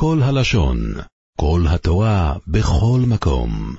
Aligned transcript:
כל 0.00 0.18
הלשון, 0.22 0.78
כל 1.40 1.60
התורה, 1.68 2.34
בכל 2.46 3.00
מקום. 3.06 3.76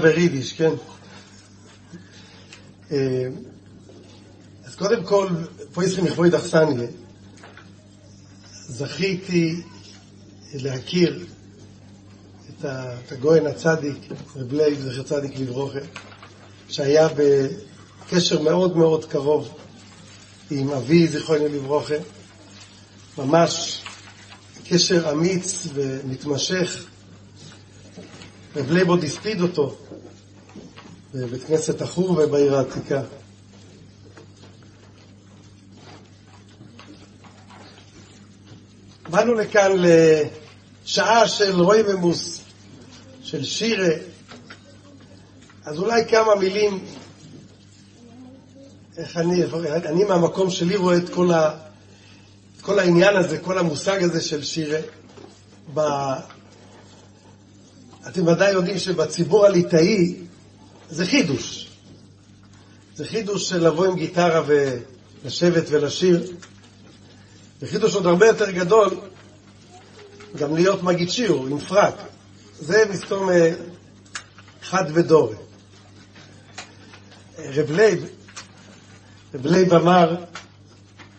מדבר 0.00 0.18
יידיש, 0.18 0.52
כן? 0.52 0.70
אה, 2.92 3.28
אז 4.64 4.74
קודם 4.74 5.04
כל, 5.04 5.28
לי 5.76 6.02
מכבוד 6.02 6.34
אכסניה. 6.34 6.88
זכיתי 8.52 9.62
להכיר 10.54 11.26
את 12.48 12.64
הגאון 13.12 13.46
הצדיק, 13.46 13.96
רב 14.36 14.52
לייב, 14.52 14.80
זכר 14.80 15.02
צדיק 15.02 15.38
לברכה, 15.38 15.78
שהיה 16.68 17.08
בקשר 17.16 18.42
מאוד 18.42 18.76
מאוד 18.76 19.04
קרוב 19.04 19.58
עם 20.50 20.70
אבי, 20.70 21.08
זיכרונו 21.08 21.48
לברכה, 21.48 21.94
ממש 23.18 23.82
קשר 24.68 25.12
אמיץ 25.12 25.66
ומתמשך. 25.74 26.84
רב 28.56 28.70
לייב 28.70 28.88
עוד 28.88 29.04
הספיד 29.04 29.40
אותו 29.40 29.76
בבית 31.14 31.44
כנסת 31.44 31.82
החורבה 31.82 32.10
בעיר 32.10 32.56
העתיקה. 32.56 33.02
באנו 39.10 39.34
לכאן 39.34 39.72
לשעה 40.84 41.28
של 41.28 41.60
רוממות, 41.60 42.40
של 43.22 43.44
שירה, 43.44 43.94
אז 45.64 45.78
אולי 45.78 46.04
כמה 46.08 46.34
מילים, 46.34 46.84
איך 48.96 49.16
אני, 49.16 49.44
אני 49.64 50.04
מהמקום 50.04 50.50
שלי 50.50 50.76
רואה 50.76 50.96
את 50.96 51.08
כל, 51.08 51.32
ה, 51.32 51.54
את 52.56 52.62
כל 52.62 52.78
העניין 52.78 53.16
הזה, 53.16 53.38
כל 53.38 53.58
המושג 53.58 54.02
הזה 54.02 54.20
של 54.20 54.42
שירה. 54.42 54.80
ב, 55.74 55.80
אתם 58.08 58.26
ודאי 58.26 58.52
יודעים 58.52 58.78
שבציבור 58.78 59.46
הליטאי 59.46 60.29
זה 60.90 61.06
חידוש. 61.06 61.68
זה 62.96 63.04
חידוש 63.04 63.48
של 63.48 63.66
לבוא 63.66 63.86
עם 63.86 63.96
גיטרה 63.96 64.42
ולשבת 64.46 65.64
ולשיר. 65.70 66.32
זה 67.60 67.66
חידוש 67.66 67.94
עוד 67.94 68.06
הרבה 68.06 68.26
יותר 68.26 68.50
גדול, 68.50 68.90
גם 70.36 70.54
להיות 70.54 70.82
מגיד 70.82 71.10
שיעור 71.10 71.46
עם 71.46 71.58
פרק. 71.58 71.94
זה 72.58 72.84
מסתום 72.90 73.30
אה, 73.30 73.52
חד 74.62 74.84
ודורי. 74.94 75.36
רב 77.38 77.70
לייב, 77.70 78.06
רב 79.34 79.46
לייב 79.46 79.74
אמר 79.74 80.16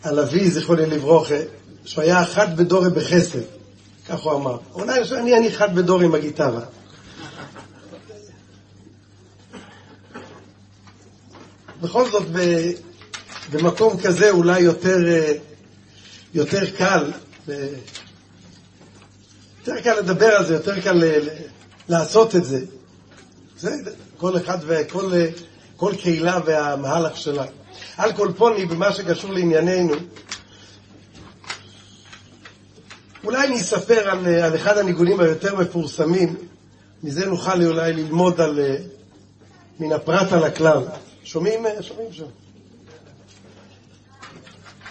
על 0.04 0.20
אבי, 0.20 0.52
זיכרוני 0.52 0.86
לברוכה, 0.86 1.36
שהוא 1.86 2.04
היה 2.04 2.26
חד 2.26 2.58
בדורי 2.58 2.90
בחסד, 2.90 3.40
כך 4.08 4.20
הוא 4.20 4.34
אמר. 4.34 4.58
אולי 4.74 5.00
אני, 5.12 5.38
אני 5.38 5.52
חד 5.52 5.76
בדורי 5.76 6.06
עם 6.06 6.16
הגיטרה. 6.16 6.62
בכל 11.82 12.10
זאת, 12.10 12.24
במקום 13.52 13.98
כזה 14.02 14.30
אולי 14.30 14.60
יותר, 14.60 15.08
אה, 15.08 15.34
יותר 16.34 16.70
קל, 16.70 17.12
יותר 19.60 19.82
קל 19.84 20.00
לדבר 20.00 20.26
על 20.26 20.46
זה, 20.46 20.54
יותר 20.54 20.82
קל 20.82 21.04
לעשות 21.90 22.36
את 22.36 22.46
זה. 22.46 22.60
בסדר, 23.58 23.92
כל 24.18 24.38
אחד 24.38 24.58
וכל 24.68 25.12
כל 25.76 25.94
קהילה 26.02 26.40
והמהלך 26.46 27.18
שלה. 27.18 27.46
על 27.98 28.14
כל 28.14 28.32
פוני, 28.38 28.66
במה 28.66 28.94
שקשור 28.94 29.34
לענייננו, 29.34 29.94
אולי 33.24 33.48
אני 33.48 33.62
אספר 33.62 34.10
על, 34.10 34.28
על 34.28 34.56
אחד 34.56 34.78
הניגונים 34.78 35.20
היותר 35.20 35.56
מפורסמים, 35.56 36.36
מזה 37.04 37.26
נוכל 37.26 37.66
אולי 37.66 37.94
ללמוד 37.94 38.42
על, 38.42 38.60
מן 39.80 39.92
הפרט 39.92 40.34
על 40.34 40.44
הכלל. 40.44 40.84
שומעים? 41.24 41.66
שומעים 41.82 42.14
שם. 42.14 42.26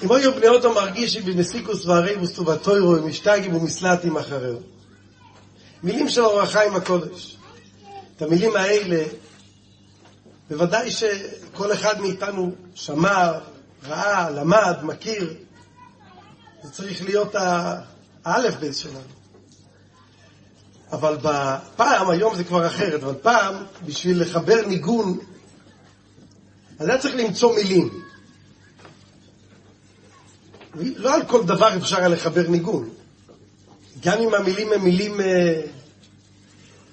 אם 0.02 0.12
היו 0.12 0.34
בני 0.34 0.48
אותו 0.48 0.74
מרגישים 0.74 1.24
במסיקוס 1.24 1.86
והריבוס 1.86 2.38
ובתוירו 2.38 2.90
ומשתגים 2.90 3.54
ומסלטים 3.54 4.16
אחריו. 4.16 4.56
מילים 5.82 6.08
של 6.08 6.20
אור 6.20 6.40
החיים 6.40 6.76
הקודש. 6.76 7.36
את 8.16 8.22
המילים 8.22 8.56
האלה, 8.56 9.04
בוודאי 10.50 10.90
שכל 10.90 11.72
אחד 11.72 12.00
מאיתנו 12.00 12.52
שמע, 12.74 13.32
ראה, 13.88 14.30
למד, 14.30 14.76
מכיר. 14.82 15.34
זה 16.62 16.70
צריך 16.70 17.02
להיות 17.02 17.34
האלף 18.24 18.54
בייס 18.54 18.76
שלנו. 18.76 19.00
אבל 20.92 21.16
פעם, 21.76 22.10
היום 22.10 22.34
זה 22.34 22.44
כבר 22.44 22.66
אחרת, 22.66 23.02
אבל 23.02 23.14
פעם, 23.22 23.54
בשביל 23.86 24.22
לחבר 24.22 24.66
ניגון, 24.66 25.18
אז 26.80 26.88
היה 26.88 26.98
צריך 26.98 27.14
למצוא 27.14 27.54
מילים. 27.54 28.02
לא 30.74 31.14
על 31.14 31.24
כל 31.26 31.44
דבר 31.44 31.76
אפשר 31.76 31.98
היה 31.98 32.08
לחבר 32.08 32.48
ניגון. 32.48 32.88
גם 34.02 34.18
אם 34.18 34.34
המילים 34.34 34.72
הן 34.72 34.80
מילים 34.80 35.20
אה, 35.20 35.60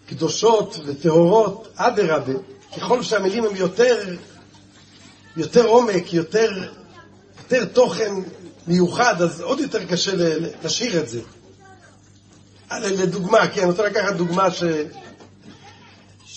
קדושות 0.10 0.80
וטהורות, 0.86 1.68
אדרבה, 1.76 2.34
ככל 2.78 3.04
שהמילים 3.04 3.44
הן 3.46 3.56
יותר, 3.56 4.16
יותר 5.38 5.66
עומק, 5.66 6.14
יותר, 6.14 6.72
יותר 7.38 7.66
תוכן 7.66 8.14
מיוחד, 8.68 9.22
אז 9.22 9.42
עוד 9.42 9.60
יותר 9.60 9.86
קשה 9.86 10.12
לשיר 10.64 11.00
את 11.00 11.10
זה. 11.10 11.20
אה, 12.72 12.80
לדוגמה, 12.80 13.48
כן, 13.48 13.62
אני 13.62 13.72
רוצה 13.72 13.84
לקחת 13.84 14.16
דוגמה 14.16 14.52
ש... 14.52 14.64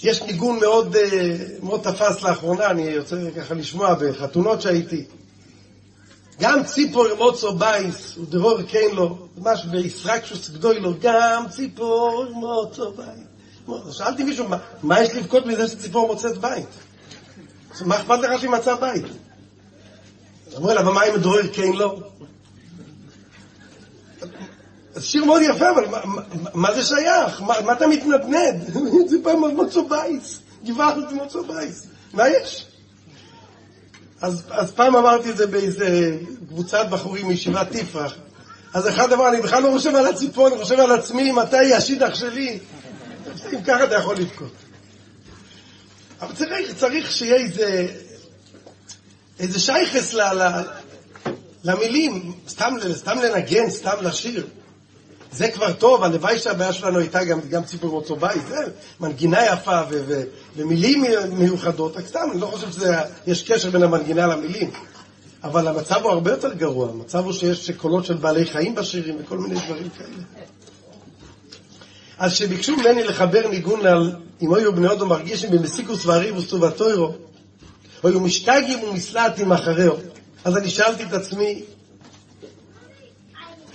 יש 0.03 0.23
ניגון 0.23 0.61
מאוד, 0.61 0.97
אה, 0.97 1.37
מאוד 1.63 1.81
תפס 1.81 2.23
לאחרונה, 2.23 2.67
אני 2.71 2.99
רוצה 2.99 3.17
ככה 3.37 3.55
לשמוע 3.55 3.95
בחתונות 3.95 4.63
שהייתי. 4.63 5.05
גם 6.41 6.65
ציפור 6.65 7.07
מוצו 7.19 7.55
בייס, 7.55 8.19
ודרור 8.19 8.63
קיין 8.63 8.95
לו, 8.95 9.29
ממש 9.39 9.65
בישרקשוס 9.65 10.51
גדוי 10.51 10.81
לו, 10.81 10.93
גם 11.01 11.45
ציפור 11.51 12.25
מוצו 12.33 12.93
בייס. 12.93 13.31
שאלתי 13.91 14.25
מישהו, 14.25 14.49
מה, 14.49 14.59
מה 14.83 15.01
יש 15.01 15.15
לבכות 15.15 15.47
מזה 15.47 15.69
שציפור 15.69 16.07
מוצאת 16.07 16.39
בית? 16.39 16.67
מה 17.81 17.97
אכפת 17.97 18.19
לך 18.23 18.41
שהיא 18.41 18.51
מצאה 18.51 18.77
בית? 18.77 19.05
אמרו 20.57 20.75
לה, 20.75 20.89
ומה 20.89 21.03
עם 21.03 21.17
דרור 21.17 21.43
קיין 21.53 21.73
לו? 21.73 22.01
זה 24.95 25.01
שיר 25.01 25.25
מאוד 25.25 25.43
יפה, 25.43 25.71
אבל 25.71 25.85
מה, 26.55 26.75
זה 26.75 26.83
שייך? 26.83 27.43
מה, 27.43 27.73
אתה 27.73 27.87
מתנדנד? 27.87 28.75
זה 29.11 29.17
פעם 29.23 29.45
מוצו 29.57 29.89
בייס, 29.89 30.41
גבעת 30.65 31.13
מוצו 31.13 31.45
בייס. 31.45 31.87
מה 32.13 32.29
יש? 32.29 32.67
אז, 34.21 34.43
אז 34.51 34.71
פעם 34.71 34.97
אמרתי 34.97 35.31
את 35.31 35.37
זה 35.37 35.47
באיזה 35.47 36.19
קבוצת 36.49 36.87
בחורים 36.91 37.29
מישיבת 37.29 37.67
תפרח. 37.71 38.15
אז 38.75 38.89
אחד 38.89 39.13
אמר, 39.13 39.29
אני 39.29 39.41
בכלל 39.41 39.63
לא 39.63 39.71
חושב 39.71 39.95
על 39.95 40.07
הציפור, 40.07 40.49
אני 40.49 40.63
חושב 40.63 40.81
על 40.81 40.93
עצמי, 40.93 41.33
מתי 41.33 41.75
השידך 41.75 42.17
שלי. 42.17 42.59
אם 43.53 43.63
ככה 43.63 43.85
אתה 43.85 43.95
יכול 43.95 44.17
לבכות. 44.17 44.53
אבל 46.21 46.35
צריך, 46.35 46.75
צריך 46.79 47.13
שיהיה 47.13 47.37
איזה, 47.37 47.87
איזה 49.39 49.61
שייכס 49.61 50.15
ל, 50.15 50.21
ל, 50.21 50.63
למילים, 51.65 52.33
סתם, 52.49 52.75
סתם 52.95 53.19
לנגן, 53.19 53.71
סתם 53.71 53.97
לשיר. 54.03 54.47
זה 55.33 55.49
כבר 55.51 55.73
טוב, 55.73 56.03
הלוואי 56.03 56.39
שהבעיה 56.39 56.73
שלנו 56.73 56.99
הייתה 56.99 57.25
גם, 57.25 57.41
גם 57.51 57.65
ציפור 57.65 57.91
מוצו 57.91 58.17
בית, 58.17 58.43
זה 58.49 58.57
מנגינה 59.01 59.47
יפה 59.47 59.81
ו, 59.91 60.03
ו, 60.07 60.23
ומילים 60.57 61.05
מיוחדות, 61.31 61.97
רק 61.97 62.07
סתם, 62.07 62.29
אני 62.33 62.41
לא 62.41 62.47
חושב 62.47 62.67
שיש 63.27 63.43
קשר 63.43 63.71
בין 63.71 63.83
המנגינה 63.83 64.27
למילים. 64.27 64.71
אבל 65.45 65.69
המצב 65.69 66.03
הוא 66.03 66.11
הרבה 66.11 66.31
יותר 66.31 66.55
גרוע, 66.55 66.89
המצב 66.89 67.25
הוא 67.25 67.33
שיש 67.33 67.71
קולות 67.71 68.05
של 68.05 68.15
בעלי 68.15 68.45
חיים 68.45 68.75
בשירים 68.75 69.17
וכל 69.21 69.39
מיני 69.39 69.55
דברים 69.55 69.89
כאלה. 69.99 70.45
אז 72.19 72.33
כשביקשו 72.33 72.77
ממני 72.77 73.05
לחבר 73.05 73.49
ניגון 73.49 73.87
על 73.87 74.17
אם 74.43 74.55
היו 74.55 74.73
בני 74.75 74.89
הודו 74.89 75.07
מרגישים 75.07 75.51
במסיקוס 75.51 76.07
והריבוס 76.07 76.53
ובתוירו, 76.53 77.15
היו 78.03 78.21
משתגים 78.21 78.85
ומסלטים 78.85 79.53
אחריו. 79.53 79.95
אז 80.45 80.57
אני 80.57 80.71
שאלתי 80.71 81.05
את 81.05 81.13
עצמי, 81.13 81.63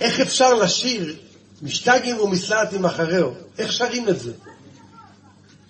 איך 0.00 0.20
אפשר 0.20 0.54
לשיר 0.54 1.16
משתגים 1.62 2.20
ומסלטים 2.20 2.84
אחריהו. 2.84 3.34
איך 3.58 3.72
שרים 3.72 4.08
את 4.08 4.20
זה? 4.20 4.32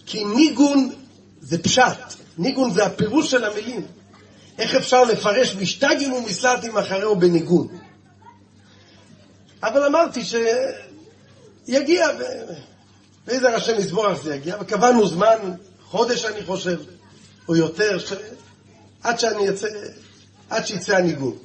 כי 0.06 0.24
ניגון 0.24 0.92
זה 1.40 1.62
פשט, 1.62 1.98
ניגון 2.38 2.70
זה 2.70 2.86
הפירוש 2.86 3.30
של 3.30 3.44
המילים. 3.44 3.86
איך 4.58 4.74
אפשר 4.74 5.04
לפרש 5.04 5.54
משתגים 5.54 6.12
ומסלטים 6.12 6.78
אחריהו 6.78 7.16
בניגון? 7.16 7.68
אבל 9.62 9.84
אמרתי 9.84 10.22
שיגיע, 10.24 12.08
ואיזה 13.26 13.54
ראשי 13.54 13.72
מזמור 13.78 14.14
זה 14.14 14.34
יגיע, 14.34 14.56
וקבענו 14.60 15.08
זמן, 15.08 15.36
חודש 15.84 16.24
אני 16.24 16.44
חושב, 16.44 16.80
או 17.48 17.56
יותר, 17.56 17.98
ש... 17.98 18.12
עד 19.02 19.18
שאני 19.18 19.50
אצא, 19.50 19.68
עד 20.50 20.66
שיצא 20.66 20.96
הניגון. 20.96 21.36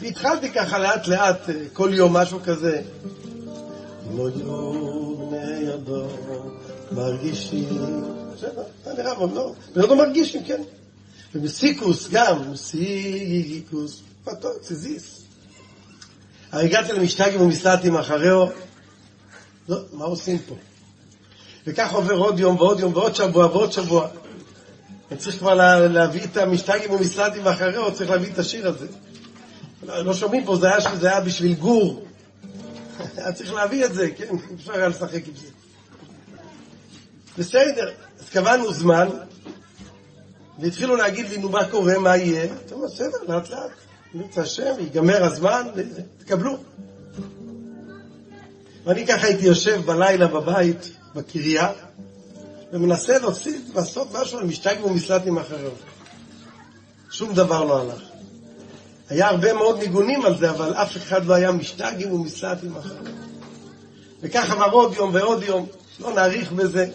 והתחלתי 0.00 0.50
ככה 0.50 0.78
לאט 0.78 1.08
לאט, 1.08 1.40
כל 1.72 1.90
יום 1.94 2.16
משהו 2.16 2.40
כזה. 2.44 2.82
לא 4.16 4.28
יהיו 4.30 5.16
בני 5.16 5.72
הדור, 5.72 6.10
מרגישים, 6.92 7.68
בסדר, 8.34 8.62
נראה 8.98 9.14
מאוד 9.14 9.32
לא, 9.34 9.52
בני 9.74 9.84
אדם 9.84 9.96
מרגישים, 9.98 10.44
כן. 10.44 10.62
ובסיקוס 11.34 12.08
גם, 12.10 12.56
סיקוס, 12.56 14.02
פתור, 14.24 14.50
ציזיס. 14.60 15.22
הרי 16.52 16.64
הגעתי 16.64 16.92
למשתגים 16.92 17.40
ומסלטים 17.40 17.96
אחריו, 17.96 18.46
לא, 19.68 19.78
מה 19.92 20.04
עושים 20.04 20.38
פה? 20.38 20.54
וכך 21.66 21.92
עובר 21.92 22.14
עוד 22.14 22.38
יום 22.38 22.56
ועוד 22.56 22.80
יום 22.80 22.92
ועוד 22.96 23.14
שבוע 23.14 23.46
ועוד 23.46 23.72
שבוע. 23.72 24.08
אני 25.10 25.18
צריך 25.18 25.38
כבר 25.38 25.54
לה, 25.54 25.88
להביא 25.88 26.24
את 26.24 26.36
המשתגים 26.36 26.90
ומסלטים 26.90 27.46
אחריו, 27.46 27.94
צריך 27.94 28.10
להביא 28.10 28.32
את 28.32 28.38
השיר 28.38 28.68
הזה. 28.68 28.86
לא, 29.82 30.14
שומעים 30.14 30.44
פה, 30.44 30.56
זה 30.56 30.68
היה, 30.68 30.96
זה 30.96 31.10
היה 31.10 31.20
בשביל 31.20 31.54
גור. 31.54 32.04
היה 33.16 33.32
צריך 33.32 33.52
להביא 33.52 33.84
את 33.84 33.94
זה, 33.94 34.10
כן? 34.10 34.34
אפשר 34.56 34.72
היה 34.72 34.88
לשחק 34.88 35.26
עם 35.26 35.34
זה. 35.36 35.46
בסדר, 37.38 37.90
אז 38.20 38.28
קבענו 38.28 38.72
זמן, 38.72 39.08
והתחילו 40.58 40.96
להגיד 40.96 41.28
לי, 41.28 41.38
נו, 41.38 41.48
מה 41.48 41.64
קורה, 41.70 41.98
מה 41.98 42.16
יהיה? 42.16 42.54
טוב, 42.68 42.84
בסדר, 42.84 43.18
לאט 43.28 43.50
לאט. 43.50 43.70
נמצא 44.14 44.40
השם, 44.40 44.74
ייגמר 44.78 45.24
הזמן, 45.24 45.66
תקבלו. 46.18 46.56
ואני 48.84 49.06
ככה 49.06 49.26
הייתי 49.26 49.46
יושב 49.46 49.80
בלילה 49.86 50.26
בבית, 50.26 50.90
בקריה, 51.14 51.72
ומנסה 52.72 53.18
להוציא, 53.18 53.58
לעשות 53.74 54.08
משהו 54.12 54.38
על 54.38 54.44
משתג 54.44 54.76
ומסלטים 54.84 55.38
אחרים. 55.38 55.70
שום 57.10 57.34
דבר 57.34 57.64
לא 57.64 57.80
הלך. 57.80 58.09
היה 59.10 59.28
הרבה 59.28 59.52
מאוד 59.52 59.78
ניגונים 59.78 60.24
על 60.24 60.38
זה, 60.38 60.50
אבל 60.50 60.74
אף 60.74 60.96
אחד 60.96 61.26
לא 61.26 61.34
היה 61.34 61.52
משתגים 61.52 62.12
ומסלטים 62.12 62.76
אחרים. 62.76 63.14
וכך 64.20 64.50
עבר 64.50 64.64
עוד 64.64 64.94
יום 64.94 65.14
ועוד 65.14 65.42
יום, 65.42 65.66
לא 66.00 66.14
נאריך 66.14 66.52
בזה. 66.52 66.86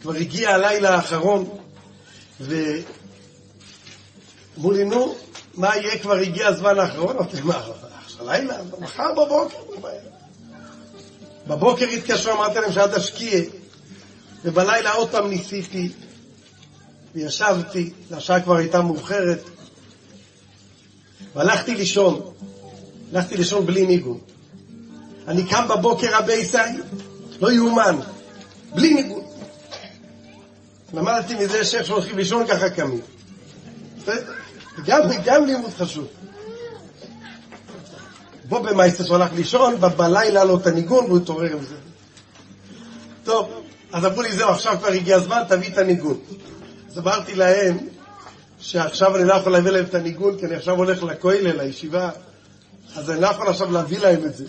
כבר 0.00 0.14
הגיע 0.14 0.50
הלילה 0.50 0.94
האחרון, 0.94 1.48
ואמרו 2.40 2.82
לי, 4.72 4.84
נו, 4.84 5.14
מה 5.54 5.76
יהיה, 5.76 5.98
כבר 5.98 6.16
הגיע 6.16 6.48
הזמן 6.48 6.78
האחרון? 6.78 7.16
אמרתי, 7.16 7.40
מה, 7.40 7.62
הלילה? 8.20 8.56
מחר 8.78 9.12
בבוקר, 9.12 9.56
בבוקר 11.46 11.86
התקשרו, 11.86 12.32
אמרתי 12.32 12.60
להם 12.60 12.72
שעד 12.72 12.94
השקיע, 12.94 13.40
ובלילה 14.44 14.92
עוד 14.92 15.10
פעם 15.10 15.28
ניסיתי, 15.28 15.92
וישבתי, 17.14 17.92
השעה 18.12 18.40
כבר 18.40 18.56
הייתה 18.56 18.82
מאוחרת, 18.82 19.40
והלכתי 21.34 21.74
לישון, 21.74 22.20
הלכתי 23.12 23.36
לישון 23.36 23.66
בלי 23.66 23.86
ניגון. 23.86 24.18
אני 25.28 25.44
קם 25.46 25.68
בבוקר 25.68 26.16
הבייסאי, 26.16 26.70
לא 27.40 27.52
יאומן, 27.52 27.96
בלי 28.74 28.94
ניגון. 28.94 29.22
למדתי 30.94 31.34
מזה 31.34 31.64
שאיך 31.64 31.86
שהולכים 31.86 32.18
לישון 32.18 32.46
ככה 32.46 32.70
קמים. 32.70 33.00
גם, 34.86 35.00
גם 35.24 35.46
לימוד 35.46 35.70
חשוב. 35.78 36.06
בו 38.44 38.62
במייסטר 38.62 39.14
הלך 39.14 39.32
לישון, 39.32 39.80
בלילה 39.80 40.44
לו 40.44 40.56
את 40.56 40.66
הניגון 40.66 41.04
והוא 41.04 41.18
התעורר 41.18 41.52
עם 41.52 41.64
זה. 41.64 41.74
טוב, 43.24 43.50
אז 43.92 44.06
אמרו 44.06 44.22
לי, 44.22 44.32
זהו, 44.32 44.50
עכשיו 44.50 44.76
כבר 44.78 44.88
הגיע 44.88 45.16
הזמן, 45.16 45.42
תביא 45.48 45.68
את 45.72 45.78
הניגון. 45.78 46.18
אז 46.90 46.98
אמרתי 46.98 47.34
להם 47.34 47.78
שעכשיו 48.60 49.16
אני 49.16 49.24
לא 49.24 49.34
יכול 49.34 49.52
להביא 49.52 49.70
להם 49.70 49.84
את 49.84 49.94
הניגון, 49.94 50.38
כי 50.38 50.46
אני 50.46 50.54
עכשיו 50.54 50.76
הולך 50.76 51.02
לכולל, 51.02 51.62
לישיבה, 51.62 52.10
אז 52.96 53.10
אני 53.10 53.20
לא 53.20 53.26
יכול 53.26 53.48
עכשיו 53.48 53.72
להביא 53.72 53.98
להם 53.98 54.24
את 54.24 54.36
זה. 54.36 54.44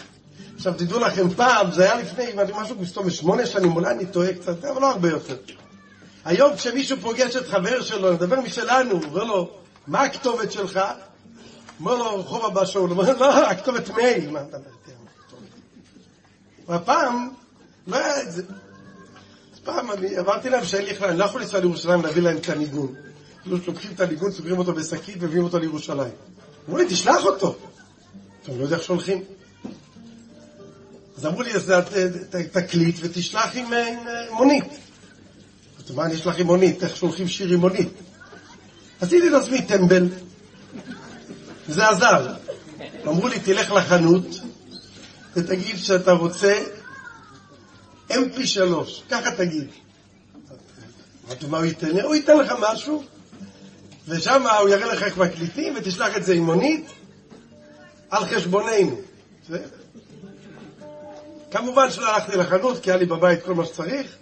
עכשיו, 0.55 0.73
תדעו 0.73 0.99
לכם, 0.99 1.29
פעם, 1.29 1.71
זה 1.71 1.83
היה 1.83 2.01
לפני, 2.01 2.25
משהו 2.55 2.75
מסתום 2.79 3.09
שמונה 3.09 3.45
שנים, 3.45 3.75
אולי 3.75 3.91
אני 3.91 4.05
טועה 4.05 4.33
קצת, 4.33 4.65
אבל 4.65 4.81
לא 4.81 4.91
הרבה 4.91 5.09
יותר. 5.09 5.35
היום 6.25 6.55
כשמישהו 6.55 6.97
פוגש 7.01 7.35
את 7.35 7.47
חבר 7.47 7.81
שלו, 7.81 8.13
נדבר 8.13 8.39
משלנו, 8.39 8.99
אומר 9.03 9.23
לו, 9.23 9.49
מה 9.87 10.01
הכתובת 10.01 10.51
שלך? 10.51 10.79
אומר 11.79 11.95
לו, 11.95 12.19
רחוב 12.19 12.45
הבא 12.45 12.65
שאול, 12.65 12.91
אומר 12.91 13.13
לו, 13.13 13.19
לא, 13.19 13.47
הכתובת 13.49 13.89
מייל. 13.89 14.29
מה 14.29 14.41
אתה 14.41 14.57
אומר? 14.57 14.69
והפעם, 16.67 17.29
לא 17.87 17.95
היה 17.95 18.21
את 18.21 18.31
זה. 18.31 18.43
אז 19.53 19.59
פעם 19.59 19.91
אני 19.91 20.17
עברתי 20.17 20.49
להם 20.49 20.65
שאין 20.65 20.83
לי 20.83 20.89
איך, 20.89 21.03
אני 21.03 21.17
לא 21.17 21.25
יכול 21.25 21.41
לנסוע 21.41 21.59
לירושלים 21.59 22.01
להביא 22.01 22.21
להם 22.21 22.37
את 22.37 22.49
הניגון. 22.49 22.95
כאילו 23.49 23.63
לוקחים 23.67 23.91
את 23.95 23.99
הניגון, 23.99 24.31
סוגרים 24.31 24.57
אותו 24.57 24.73
בשקית 24.73 25.15
ומביאים 25.19 25.43
אותו 25.43 25.59
לירושלים. 25.59 26.11
אמרו 26.67 26.77
לי, 26.77 26.85
תשלח 26.89 27.25
אותו. 27.25 27.55
אני 28.49 28.59
לא 28.59 28.63
יודע 28.63 28.75
איך 28.75 28.83
שולחים. 28.83 29.23
אז 31.17 31.25
אמרו 31.25 31.41
לי, 31.41 31.53
אז 31.53 31.73
תקליט 32.51 32.95
ותשלח 33.01 33.55
עם 33.55 33.65
מונית. 34.31 34.63
אמרתי, 34.63 35.93
מה 35.93 36.05
אני 36.05 36.15
אשלח 36.15 36.39
עם 36.39 36.45
מונית? 36.45 36.83
איך 36.83 36.95
שולחים 36.95 37.27
שיר 37.27 37.53
עם 37.53 37.59
מונית? 37.59 37.89
עשיתי 39.01 39.29
לעצמי 39.29 39.61
טמבל, 39.61 40.07
וזה 41.69 41.87
עזר. 41.87 42.33
אמרו 43.07 43.27
לי, 43.27 43.39
תלך 43.39 43.71
לחנות 43.71 44.25
ותגיד 45.35 45.77
שאתה 45.77 46.11
רוצה 46.11 46.63
mp3, 48.09 48.59
ככה 49.09 49.31
תגיד. 49.31 49.67
אמרתי, 51.27 51.47
מה 51.47 51.57
הוא 51.57 51.65
ייתן 51.65 51.89
לי? 51.89 52.01
הוא 52.01 52.15
ייתן 52.15 52.37
לך 52.37 52.53
משהו, 52.61 53.03
ושם 54.09 54.43
הוא 54.59 54.69
יראה 54.69 54.93
לך 54.93 55.03
איך 55.03 55.17
מקליטים, 55.17 55.73
ותשלח 55.77 56.17
את 56.17 56.23
זה 56.23 56.33
עם 56.33 56.43
מונית 56.43 56.85
על 58.09 58.25
חשבוננו. 58.25 59.01
כמובן 61.51 61.91
שלא 61.91 62.15
הלכתי 62.15 62.37
לחנות, 62.37 62.83
כי 62.83 62.91
היה 62.91 62.97
לי 62.97 63.05
בבית 63.05 63.43
כל 63.43 63.53
מה 63.53 63.65
שצריך, 63.65 64.15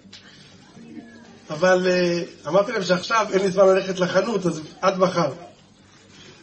אבל 1.49 1.87
uh, 1.87 2.47
אמרתי 2.47 2.71
להם 2.71 2.83
שעכשיו 2.83 3.27
אין 3.31 3.41
לי 3.41 3.51
זמן 3.51 3.65
ללכת 3.65 3.99
לחנות, 3.99 4.45
אז 4.45 4.61
עד 4.81 4.97
מחר. 4.97 5.31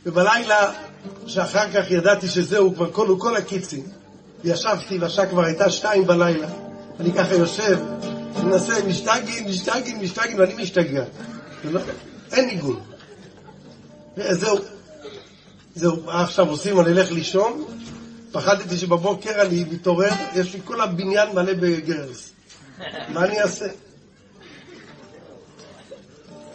ובלילה, 0.07 0.73
שאחר 1.27 1.71
כך 1.73 1.91
ידעתי 1.91 2.29
שזהו, 2.29 2.75
כבר 2.75 2.93
כל, 2.93 3.17
כל 3.19 3.37
הקיצים, 3.37 3.87
ישבתי 4.45 4.99
והשעה 4.99 5.27
כבר 5.27 5.45
הייתה 5.45 5.71
שתיים 5.71 6.07
בלילה. 6.07 6.49
אני 7.01 7.13
ככה 7.13 7.35
יושב, 7.35 7.79
מנסה, 8.43 8.85
משתגעים, 8.87 9.49
משתגעים, 9.49 10.01
משתגעים, 10.01 10.39
ואני 10.39 10.55
משתגע. 10.55 11.05
לא, 11.65 11.81
אין 12.33 12.47
ניגון. 12.47 12.94
זהו, 14.17 14.59
זהו, 15.75 16.11
עכשיו 16.11 16.51
עושים, 16.51 16.81
אני 16.81 16.93
אלך 16.93 17.13
לישון, 17.13 17.65
פחדתי 18.33 18.77
שבבוקר 18.77 19.43
אני 19.43 19.65
מתעורר, 19.65 20.11
יש 20.35 20.55
לי 20.55 20.61
כל 20.65 20.81
הבניין 20.81 21.29
מלא 21.35 21.53
בגרס. 21.53 22.31
מה 23.09 23.25
אני 23.25 23.43
אעשה? 23.43 23.65
אני 23.65 23.75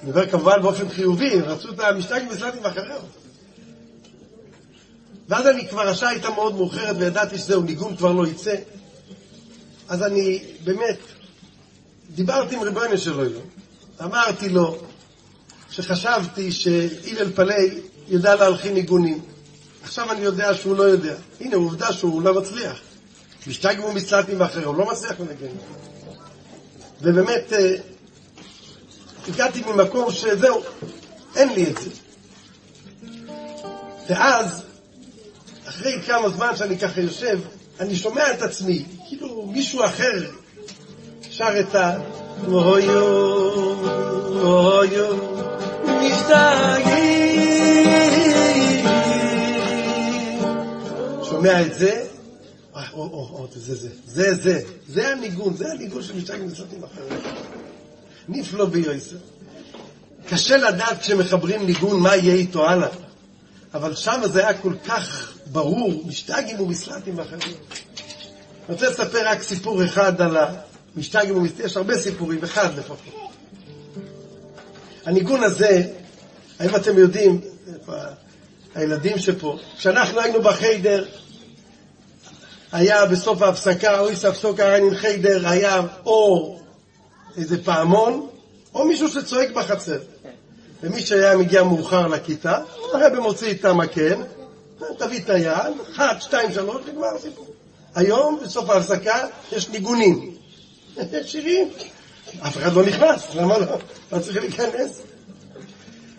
מדבר 0.10 0.30
כמובן 0.30 0.62
באופן 0.62 0.90
חיובי, 0.90 1.42
רצו 1.42 1.70
את 1.70 1.80
המשתגעים 1.80 2.28
וסלטים 2.28 2.64
ואחריו. 2.64 3.02
ואז 5.28 5.48
אני 5.48 5.68
כבר, 5.68 5.88
השעה 5.88 6.10
הייתה 6.10 6.30
מאוד 6.30 6.56
מאוחרת 6.56 6.96
וידעתי 7.00 7.38
שזהו, 7.38 7.62
ניגון 7.62 7.96
כבר 7.96 8.12
לא 8.12 8.28
יצא. 8.28 8.56
אז 9.90 10.04
אני 10.04 10.44
באמת 10.64 10.98
דיברתי 12.16 12.56
עם 12.56 12.62
ריבונו 12.62 12.98
של 12.98 13.14
עולם. 13.14 13.32
אמרתי 14.04 14.50
לו 14.50 14.78
שחשבתי 15.82 16.52
שהלל 16.52 17.32
פלאי 17.36 17.70
יודע 18.08 18.36
להלחין 18.36 18.74
ניגונים. 18.74 19.20
עכשיו 19.84 20.12
אני 20.12 20.22
יודע 20.22 20.54
שהוא 20.54 20.78
לא 20.78 20.84
יודע. 20.84 21.16
הנה, 21.42 21.56
עובדה 21.56 21.94
שהוא 21.94 22.22
לא 22.22 22.42
מצליח. 22.42 22.80
משתגעים 23.48 23.84
ומצלטים 23.84 24.40
ואחרים, 24.40 24.68
הוא 24.68 24.76
לא 24.76 24.92
מצליח 24.92 25.20
לנגן. 25.20 25.56
ובאמת, 27.02 27.54
אה, 27.54 27.76
הגעתי 29.28 29.62
ממקום 29.62 30.12
שזהו, 30.12 30.62
אין 31.36 31.54
לי 31.54 31.66
את 31.70 31.78
זה. 31.78 31.90
ואז, 34.10 34.62
אחרי 35.66 36.02
כמה 36.08 36.30
זמן 36.30 36.56
שאני 36.56 36.78
ככה 36.78 37.02
יושב, 37.02 37.40
אני 37.80 37.96
שומע 37.96 38.32
את 38.32 38.42
עצמי, 38.42 38.86
כאילו 39.08 39.46
מישהו 39.46 39.86
אחר 39.86 40.32
שר 41.30 41.60
את 41.60 41.76
ה... 41.76 42.00
אויו, 42.48 43.06
אויו, 44.42 45.16
משתגעים. 46.02 47.30
שומע 51.24 51.62
את 51.62 51.74
זה? 51.74 52.06
או, 52.76 52.82
או, 52.94 53.30
או, 53.34 53.48
זה, 53.56 53.76
זה, 53.76 53.90
זה, 54.06 54.36
זה, 54.36 54.62
זה 54.88 55.12
הניגון, 55.12 55.54
זה 55.58 55.72
הניגון 55.72 56.04
של 56.04 56.16
משתגעים 56.16 56.48
מסרטים 56.48 56.84
אחרים. 56.84 57.20
נפלא 58.30 58.66
ביועסר. 58.66 59.16
קשה 60.30 60.58
לדעת 60.58 61.00
כשמחברים 61.02 61.66
ניגון 61.66 62.00
מה 62.00 62.16
יהיה 62.16 62.36
איתו 62.36 62.70
הלאה, 62.70 62.88
אבל 63.74 63.96
שם 63.96 64.22
זה 64.32 64.48
היה 64.48 64.58
כל 64.58 64.74
כך 64.88 65.34
ברור, 65.52 66.04
משתגים 66.06 66.60
ומסלטים 66.62 67.18
ואחרים. 67.18 67.40
אני 67.42 68.74
רוצה 68.74 68.90
לספר 68.90 69.28
רק 69.28 69.42
סיפור 69.42 69.86
אחד 69.86 70.22
על 70.22 70.38
המשתגים 70.96 71.38
ומסלטים, 71.38 71.66
יש 71.66 71.78
הרבה 71.78 71.98
סיפורים, 71.98 72.44
אחד 72.44 72.78
לפחות. 72.78 73.30
הניגון 75.06 75.44
הזה, 75.44 75.84
האם 76.60 76.76
אתם 76.76 76.98
יודעים, 76.98 77.42
הילדים 78.76 79.20
שפה, 79.20 79.58
כשאנחנו 79.78 80.20
היינו 80.20 80.42
בחיידר, 80.42 81.06
היה 82.72 83.06
בסוף 83.06 83.42
ההפסקה, 83.42 84.00
אוי 84.00 84.16
ספסוק 84.16 84.60
הרעין 84.60 84.96
חיידר, 84.96 85.48
היה 85.48 85.82
אור 86.06 86.62
איזה 87.38 87.64
פעמון, 87.64 88.28
או 88.74 88.86
מישהו 88.86 89.10
שצועק 89.10 89.52
בחצר. 89.52 89.98
ומי 90.84 91.02
שהיה 91.02 91.38
מגיע 91.38 91.64
מאוחר 91.64 92.08
לכיתה, 92.08 92.60
הרב 92.94 93.20
מוציא 93.20 93.52
את 93.52 93.66
המקל, 93.66 94.22
תביא 94.98 95.20
את 95.20 95.30
היד, 95.30 95.74
אחת, 95.94 96.22
שתיים, 96.22 96.54
שלוש, 96.54 96.82
נגמר 96.88 97.16
הסיפור. 97.16 97.48
היום, 97.96 98.40
בסוף 98.44 98.70
ההפסקה, 98.70 99.28
יש 99.52 99.70
ניגונים. 99.70 100.36
שירים. 101.26 101.70
אף 102.40 102.58
אחד 102.58 102.74
לא 102.74 102.86
נכנס, 102.86 103.36
למה 103.36 103.58
לא? 103.58 103.78
לא 104.12 104.20
צריך 104.20 104.38
להיכנס. 104.38 105.02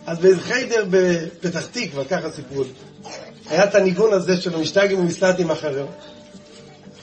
אז 0.05 0.19
באיזה 0.19 0.41
חיידר 0.41 0.85
בפתח 0.89 1.65
תקווה, 1.65 2.05
ככה 2.05 2.31
סיפרו 2.31 2.63
לי, 2.63 2.69
היה 3.49 3.63
את 3.63 3.75
הניגון 3.75 4.13
הזה 4.13 4.41
של 4.41 4.55
המשתגים 4.55 4.99
ומסלטים 4.99 5.51
אחרים. 5.51 5.85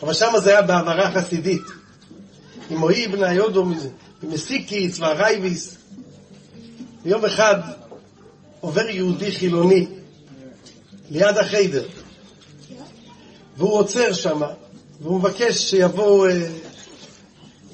אבל 0.02 0.14
שם 0.14 0.32
זה 0.42 0.50
היה 0.50 0.62
בעברה 0.62 1.10
חסידית. 1.10 1.62
עם 2.70 2.78
מועי 2.78 3.08
בני 3.08 3.26
היודו, 3.26 3.66
מסיקיס 4.22 5.00
והרייביס. 5.00 5.76
ויום 7.04 7.24
אחד 7.24 7.60
עובר 8.60 8.88
יהודי 8.88 9.32
חילוני 9.32 9.86
ליד 11.10 11.38
החיידר, 11.38 11.84
והוא 13.56 13.72
עוצר 13.72 14.12
שם, 14.12 14.40
והוא 15.00 15.18
מבקש 15.18 15.70
שיבוא, 15.70 16.28
אה, 16.28 16.46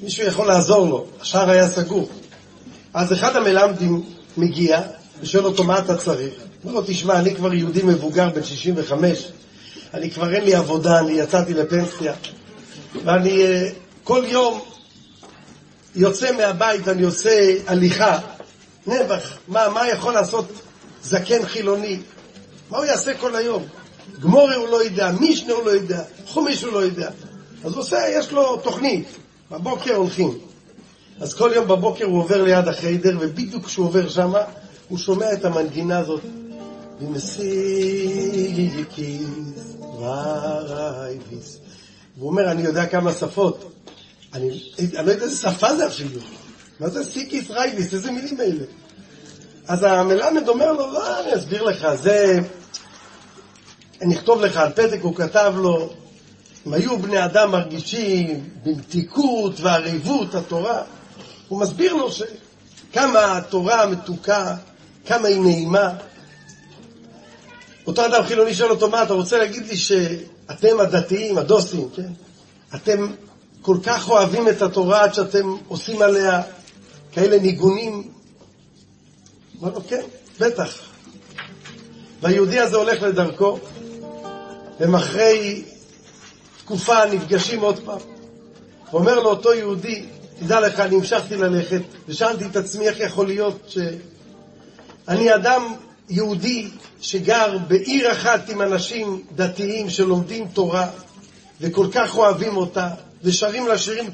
מישהו 0.05 0.27
יכול 0.27 0.47
לעזור 0.47 0.87
לו, 0.87 1.05
השער 1.21 1.49
היה 1.49 1.67
סגור. 1.67 2.09
אז 2.93 3.13
אחד 3.13 3.35
המלמדים 3.35 4.03
מגיע, 4.37 4.81
ושואל 5.21 5.45
אותו 5.45 5.63
מה 5.63 5.79
אתה 5.79 5.97
צריך. 5.97 6.33
אומר 6.63 6.73
לו, 6.75 6.81
תשמע, 6.87 7.19
אני 7.19 7.35
כבר 7.35 7.53
יהודי 7.53 7.83
מבוגר 7.83 8.29
בן 8.29 8.43
65, 8.43 9.27
אני 9.93 10.11
כבר 10.11 10.33
אין 10.33 10.43
לי 10.43 10.55
עבודה, 10.55 10.99
אני 10.99 11.11
יצאתי 11.11 11.53
לפנסיה, 11.53 12.13
ואני 13.05 13.43
אה, 13.43 13.69
כל 14.03 14.23
יום 14.27 14.61
יוצא 15.95 16.31
מהבית 16.37 16.81
ואני 16.87 17.03
עושה 17.03 17.53
הליכה, 17.67 18.19
נבח, 18.87 19.37
מה, 19.47 19.69
מה 19.69 19.89
יכול 19.89 20.13
לעשות 20.13 20.45
זקן 21.03 21.45
חילוני? 21.45 21.99
מה 22.69 22.77
הוא 22.77 22.85
יעשה 22.85 23.13
כל 23.13 23.35
היום? 23.35 23.63
גמורא 24.21 24.55
הוא 24.55 24.67
לא 24.67 24.83
יודע, 24.83 25.11
מישנה 25.11 25.53
הוא 25.53 25.65
לא 25.65 25.71
יודע, 25.71 26.03
חומש 26.27 26.63
הוא 26.63 26.73
לא 26.73 26.79
יודע. 26.79 27.09
אז 27.63 27.71
הוא 27.71 27.81
עושה, 27.81 27.97
יש 28.09 28.31
לו 28.31 28.57
תוכנית, 28.57 29.07
בבוקר 29.51 29.95
הולכים. 29.95 30.37
אז 31.19 31.33
כל 31.33 31.51
יום 31.55 31.67
בבוקר 31.67 32.05
הוא 32.05 32.19
עובר 32.19 32.43
ליד 32.43 32.67
החיידר, 32.67 33.17
ובדיוק 33.19 33.65
כשהוא 33.65 33.85
עובר 33.85 34.09
שמה, 34.09 34.39
הוא 34.89 34.97
שומע 34.97 35.33
את 35.33 35.45
המנגינה 35.45 35.99
הזאת. 35.99 36.21
והוא 42.17 42.29
אומר, 42.29 42.51
אני 42.51 42.61
יודע 42.61 42.85
כמה 42.85 43.13
שפות. 43.13 43.71
אני 44.33 44.63
לא 44.93 45.11
יודע 45.11 45.25
איזה 45.25 45.37
שפה 45.37 45.75
זה 45.75 45.87
אפילו. 45.87 46.21
מה 46.79 46.89
זה 46.89 47.03
סיקיס 47.03 47.51
רייביס? 47.51 47.93
איזה 47.93 48.11
מילים 48.11 48.41
אלה? 48.41 48.65
אז 49.67 49.83
המלמד 49.83 50.49
אומר 50.49 50.71
לו, 50.71 50.93
לא, 50.93 51.19
אני 51.19 51.35
אסביר 51.35 51.63
לך, 51.63 51.87
זה... 51.95 52.39
אני 54.01 54.15
אכתוב 54.15 54.41
לך 54.41 54.57
על 54.57 54.71
פתק, 54.71 54.99
הוא 55.01 55.15
כתב 55.15 55.53
לו, 55.57 55.93
אם 56.67 56.73
היו 56.73 56.99
בני 56.99 57.25
אדם 57.25 57.51
מרגישים 57.51 58.49
במתיקות 58.63 59.59
ועריבות 59.59 60.35
התורה, 60.35 60.83
הוא 61.47 61.59
מסביר 61.59 61.93
לו 61.93 62.09
שכמה 62.11 63.37
התורה 63.37 63.85
מתוקה, 63.85 64.55
כמה 65.05 65.27
היא 65.27 65.41
נעימה. 65.41 65.93
אותו 67.87 68.05
אדם 68.05 68.23
חילוני 68.23 68.53
שואל 68.53 68.71
אותו, 68.71 68.89
מה, 68.89 69.03
אתה 69.03 69.13
רוצה 69.13 69.37
להגיד 69.37 69.67
לי 69.67 69.77
שאתם 69.77 70.79
הדתיים, 70.79 71.37
הדוסים, 71.37 71.89
כן? 71.95 72.11
אתם 72.75 73.07
כל 73.61 73.77
כך 73.83 74.09
אוהבים 74.09 74.49
את 74.49 74.61
התורה 74.61 75.03
עד 75.03 75.13
שאתם 75.13 75.55
עושים 75.67 76.01
עליה 76.01 76.41
כאלה 77.11 77.39
ניגונים? 77.39 78.03
אמר 79.61 79.73
לו, 79.73 79.81
כן, 79.87 80.01
בטח. 80.39 80.77
והיהודי 82.21 82.59
הזה 82.59 82.77
הולך 82.77 83.01
לדרכו, 83.01 83.59
והם 84.79 84.95
אחרי 84.95 85.63
תקופה 86.65 87.05
נפגשים 87.05 87.61
עוד 87.61 87.79
פעם. 87.85 87.99
אומר 88.93 89.19
לו 89.19 89.29
אותו 89.29 89.53
יהודי, 89.53 90.05
תדע 90.39 90.59
לך, 90.59 90.79
אני 90.79 90.95
המשכתי 90.95 91.35
ללכת, 91.35 91.81
ושאלתי 92.07 92.45
את 92.45 92.55
עצמי 92.55 92.87
איך 92.87 92.99
יכול 92.99 93.27
להיות 93.27 93.73
שאני 95.07 95.35
אדם 95.35 95.73
יהודי 96.09 96.69
שגר 97.01 97.57
בעיר 97.67 98.11
אחת 98.11 98.49
עם 98.49 98.61
אנשים 98.61 99.21
דתיים 99.35 99.89
שלומדים 99.89 100.47
תורה 100.47 100.89
וכל 101.61 101.87
כך 101.91 102.15
אוהבים 102.17 102.57
אותה, 102.57 102.89
ושרים 103.23 103.67
לה 103.67 103.77
שירים, 103.77 104.09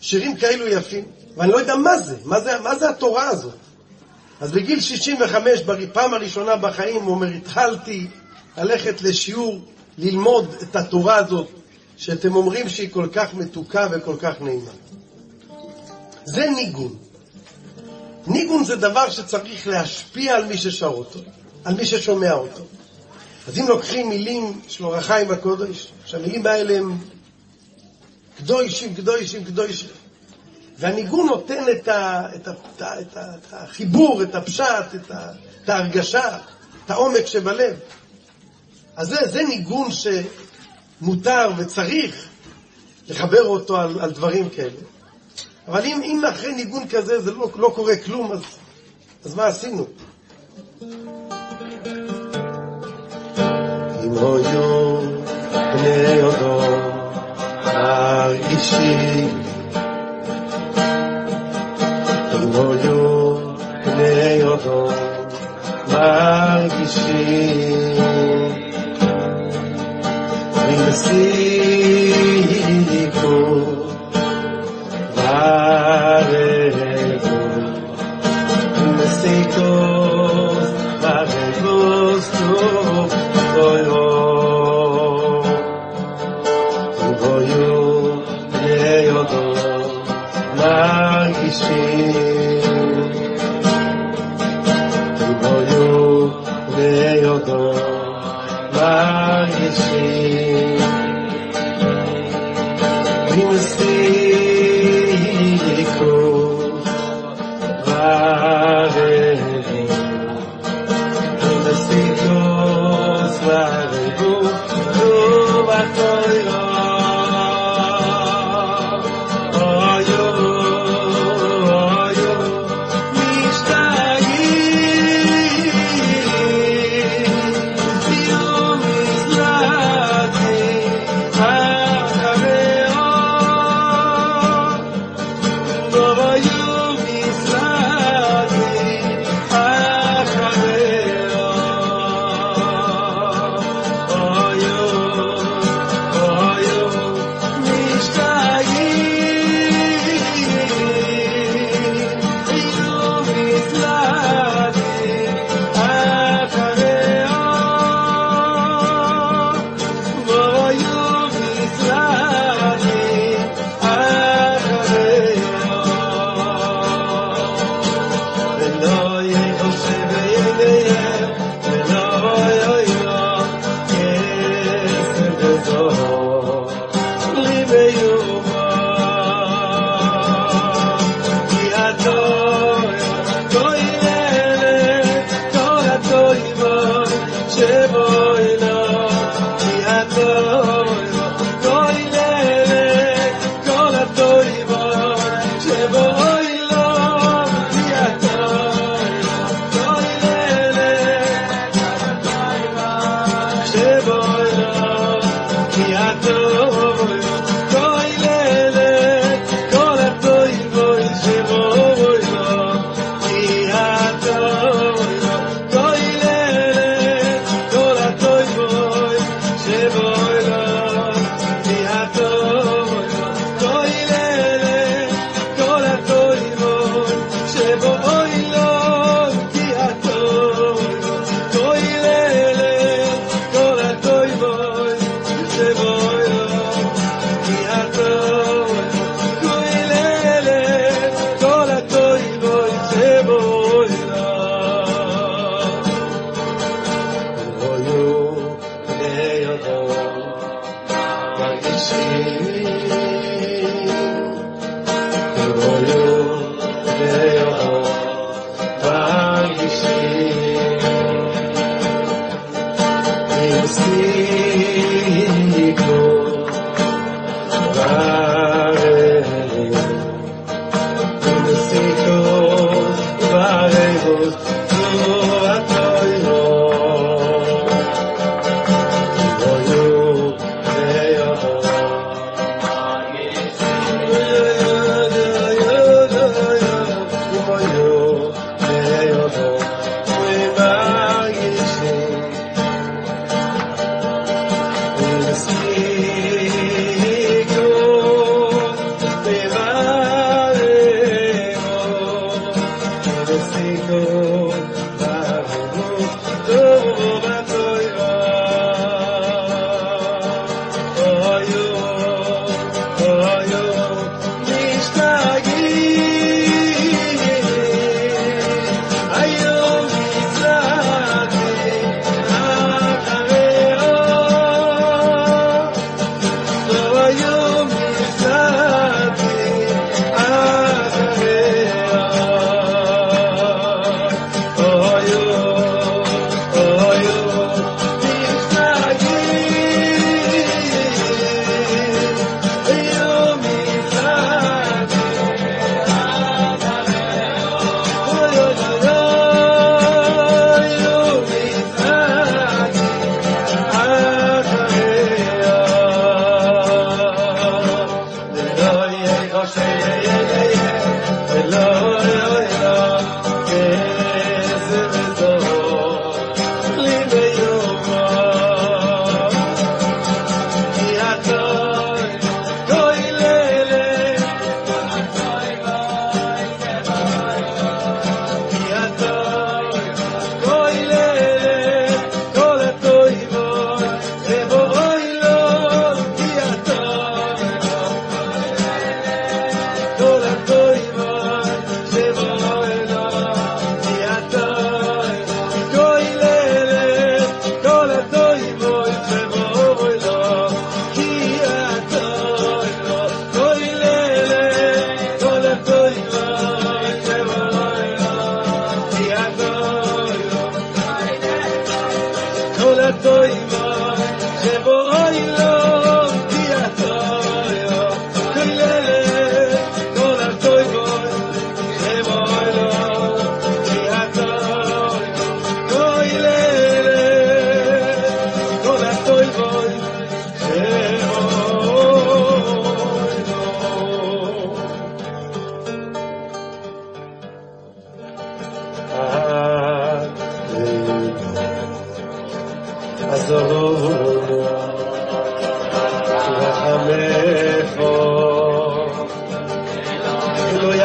שירים 0.00 0.36
כאלו 0.36 0.68
יפים, 0.68 1.04
ואני 1.36 1.52
לא 1.52 1.56
יודע 1.56 1.76
מה 1.76 1.98
זה, 1.98 2.16
מה 2.24 2.40
זה, 2.40 2.60
מה 2.60 2.78
זה 2.78 2.88
התורה 2.88 3.28
הזאת. 3.28 3.54
אז 4.40 4.52
בגיל 4.52 4.80
65, 4.80 5.60
בפעם 5.60 6.14
הראשונה 6.14 6.56
בחיים, 6.56 7.02
הוא 7.02 7.14
אומר, 7.14 7.26
התחלתי 7.26 8.06
ללכת 8.58 9.02
לשיעור, 9.02 9.60
ללמוד 9.98 10.54
את 10.62 10.76
התורה 10.76 11.16
הזאת, 11.16 11.48
שאתם 12.02 12.36
אומרים 12.36 12.68
שהיא 12.68 12.90
כל 12.90 13.08
כך 13.12 13.34
מתוקה 13.34 13.88
וכל 13.90 14.16
כך 14.20 14.40
נעימה. 14.40 14.70
זה 16.24 16.50
ניגון. 16.50 16.96
ניגון 18.26 18.64
זה 18.64 18.76
דבר 18.76 19.10
שצריך 19.10 19.66
להשפיע 19.66 20.36
על 20.36 20.46
מי 20.46 20.58
ששר 20.58 20.86
אותו, 20.86 21.18
על 21.64 21.74
מי 21.74 21.84
ששומע 21.84 22.32
אותו. 22.32 22.64
אז 23.48 23.58
אם 23.58 23.68
לוקחים 23.68 24.08
מילים 24.08 24.60
של 24.68 24.84
אור 24.84 24.94
החיים 24.94 25.30
הקודש, 25.30 25.92
שהמילים 26.04 26.46
האלה 26.46 26.76
הם 26.76 26.98
קדושים, 28.38 28.94
קדושים, 28.94 29.44
קדושים, 29.44 29.88
והניגון 30.78 31.26
נותן 31.26 31.64
את, 31.72 31.88
ה, 31.88 32.28
את, 32.34 32.48
ה, 32.48 32.52
את, 32.76 32.82
ה, 32.82 33.00
את, 33.00 33.16
ה, 33.16 33.34
את 33.34 33.52
החיבור, 33.52 34.22
את 34.22 34.34
הפשט, 34.34 34.94
את, 34.94 35.10
ה, 35.10 35.32
את 35.64 35.68
ההרגשה, 35.68 36.38
את 36.84 36.90
העומק 36.90 37.26
שבלב. 37.26 37.76
אז 38.96 39.08
זה, 39.08 39.16
זה 39.26 39.42
ניגון 39.42 39.88
שמותר 41.02 41.50
וצריך 41.56 42.28
לחבר 43.08 43.42
אותו 43.46 43.80
על, 43.80 44.00
על 44.00 44.10
דברים 44.10 44.48
כאלה. 44.48 44.80
אבל 45.68 45.84
אם, 45.84 46.00
אם 46.04 46.22
אחרי 46.30 46.54
ניגון 46.54 46.88
כזה 46.88 47.20
זה 47.20 47.32
לא, 47.32 47.50
לא 47.56 47.72
קורה 47.74 47.96
כלום, 47.96 48.32
אז, 48.32 48.42
אז 49.24 49.34
מה 49.34 49.46
עשינו? 49.46 49.86
אם 54.04 54.12
היו 54.18 55.00
בני 55.52 56.22
אדום 56.28 56.82
מרגישים 57.64 59.42
אם 62.34 62.52
היו 62.52 63.36
בני 63.84 64.42
אדום 64.42 64.92
מרגישים 65.88 67.42
kasih 70.70 72.12
ko. 73.18 73.34
Bye. 75.16 75.91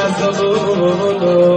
Absoluto 0.07 1.56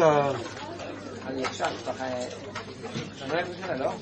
אוהב 0.00 0.36
לא? 3.78 3.92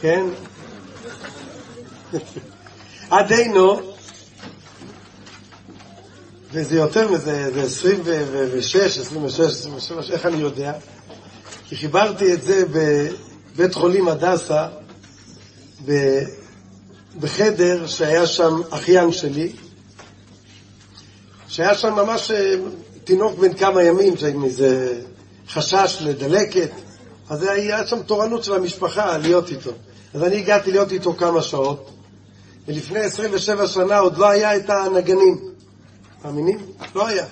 כן? 0.00 0.26
עדינו, 3.10 3.80
וזה 6.52 6.76
יותר 6.76 7.10
מזה, 7.10 7.50
זה 7.54 7.62
26, 7.62 8.98
26, 8.98 9.40
27, 9.40 10.02
איך 10.10 10.26
אני 10.26 10.36
יודע? 10.36 10.72
כי 11.68 11.76
חיברתי 11.76 12.34
את 12.34 12.42
זה 12.42 12.64
בבית 12.72 13.74
חולים 13.74 14.08
הדסה, 14.08 14.68
בחדר 17.20 17.86
שהיה 17.86 18.26
שם 18.26 18.60
אחיין 18.70 19.12
שלי, 19.12 19.52
שהיה 21.48 21.74
שם 21.74 21.94
ממש 21.94 22.30
תינוק 23.04 23.38
בן 23.38 23.54
כמה 23.54 23.82
ימים, 23.82 24.14
עם 24.34 24.44
איזה 24.44 25.00
חשש 25.48 25.98
לדלקת, 26.00 26.70
אז 27.28 27.42
היה 27.42 27.86
שם 27.86 28.02
תורנות 28.02 28.44
של 28.44 28.54
המשפחה 28.54 29.18
להיות 29.18 29.50
איתו. 29.50 29.70
אז 30.14 30.22
אני 30.22 30.36
הגעתי 30.36 30.72
להיות 30.72 30.92
איתו 30.92 31.14
כמה 31.14 31.42
שעות, 31.42 31.90
ולפני 32.68 32.98
27 33.00 33.66
שנה 33.66 33.98
עוד 33.98 34.18
לא 34.18 34.28
היה 34.30 34.56
את 34.56 34.70
הנגנים. 34.70 35.38
מאמינים? 36.24 36.58
לא 36.94 37.06
היה. 37.06 37.26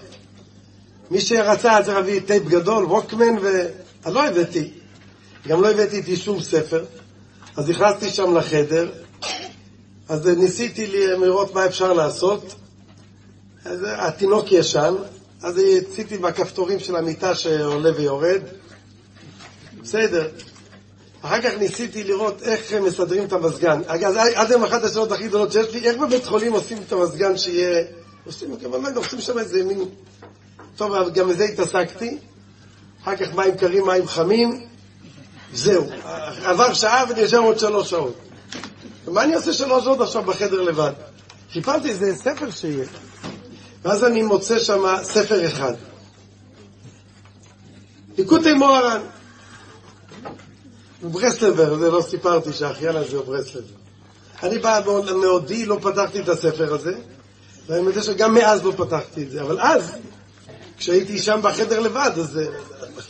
מי 1.11 1.20
שרצה 1.20 1.83
צריך 1.85 1.96
להביא 1.96 2.20
טייפ 2.26 2.44
גדול, 2.44 2.85
ווקמן, 2.85 3.38
ו... 3.42 3.66
אז 4.04 4.14
לא 4.14 4.26
הבאתי. 4.26 4.70
גם 5.48 5.62
לא 5.62 5.70
הבאתי 5.70 5.96
איתי 5.96 6.16
שום 6.16 6.40
ספר. 6.40 6.85
אז 7.56 7.70
נכנסתי 7.70 8.11
שם 8.11 8.37
לחדר, 8.37 8.90
אז 10.09 10.26
ניסיתי 10.26 10.87
לראות 11.16 11.54
מה 11.54 11.66
אפשר 11.66 11.92
לעשות. 11.92 12.54
אז 13.64 13.87
התינוק 13.98 14.52
ישן, 14.52 14.94
אז 15.42 15.61
רציתי 15.90 16.18
בכפתורים 16.18 16.81
של 16.81 16.96
המיטה 16.96 17.35
שעולה 17.35 17.90
ויורד. 17.96 18.42
בסדר. 19.83 20.29
אחר 21.22 21.42
כך 21.42 21.50
ניסיתי 21.59 22.05
לראות 22.05 22.42
איך 22.42 22.72
מסדרים 22.72 23.24
את 23.24 23.33
המזגן. 23.33 23.81
אגב, 23.87 24.16
עד 24.35 24.50
היום 24.50 24.64
אחת 24.64 24.85
השאלות 24.85 25.12
הכי 25.12 25.29
גדולות 25.29 25.53
שיש 25.53 25.74
לי, 25.74 25.88
איך 25.88 25.96
בבית 25.96 26.24
חולים 26.24 26.53
עושים 26.53 26.79
את 26.87 26.92
המזגן 26.92 27.37
שיהיה... 27.37 27.85
עושים, 28.26 28.57
אבל 28.66 28.92
לא, 28.94 29.00
עושים 29.00 29.20
שם 29.20 29.38
איזה 29.38 29.64
מין... 29.64 29.85
טוב, 30.76 31.09
גם 31.14 31.29
בזה 31.29 31.44
התעסקתי. 31.44 32.18
אחר 33.03 33.16
כך 33.16 33.35
מים 33.35 33.57
קרים, 33.57 33.87
מים 33.87 34.09
חמים. 34.09 34.66
זהו. 35.55 35.87
עבר 36.44 36.74
שעה 36.74 37.05
ואני 37.09 37.20
יושב 37.20 37.37
עוד 37.37 37.59
שלוש 37.59 37.90
שעות. 37.90 38.16
מה 39.09 39.22
אני 39.22 39.35
עושה 39.35 39.53
שלוש 39.53 39.85
שעות 39.85 40.00
עכשיו 40.00 40.22
בחדר 40.22 40.62
לבד? 40.62 40.92
חיפרתי 41.53 41.88
איזה 41.88 42.14
ספר 42.16 42.50
שיהיה. 42.50 42.85
ואז 43.82 44.04
אני 44.04 44.22
מוצא 44.22 44.58
שם 44.58 44.84
ספר 45.02 45.46
אחד. 45.46 45.74
ליקוטי 48.18 48.52
מוהר"ן. 48.52 49.00
הוא 51.00 51.10
ברסלבר, 51.10 51.78
זה 51.78 51.90
לא 51.90 52.02
סיפרתי 52.02 52.52
שהאחיין 52.52 52.96
הזה 52.96 53.16
הוא 53.16 53.24
ברסלבר. 53.24 53.80
אני 54.42 54.58
בא 54.58 54.80
מעודי, 55.16 55.66
לא 55.66 55.78
פתחתי 55.82 56.20
את 56.20 56.28
הספר 56.28 56.74
הזה, 56.74 56.92
ואני 57.66 57.82
מודה 57.82 58.02
שגם 58.02 58.34
מאז 58.34 58.64
לא 58.64 58.72
פתחתי 58.76 59.22
את 59.22 59.30
זה, 59.30 59.42
אבל 59.42 59.60
אז, 59.60 59.92
כשהייתי 60.78 61.18
שם 61.18 61.40
בחדר 61.42 61.80
לבד, 61.80 62.10
אז, 62.16 62.40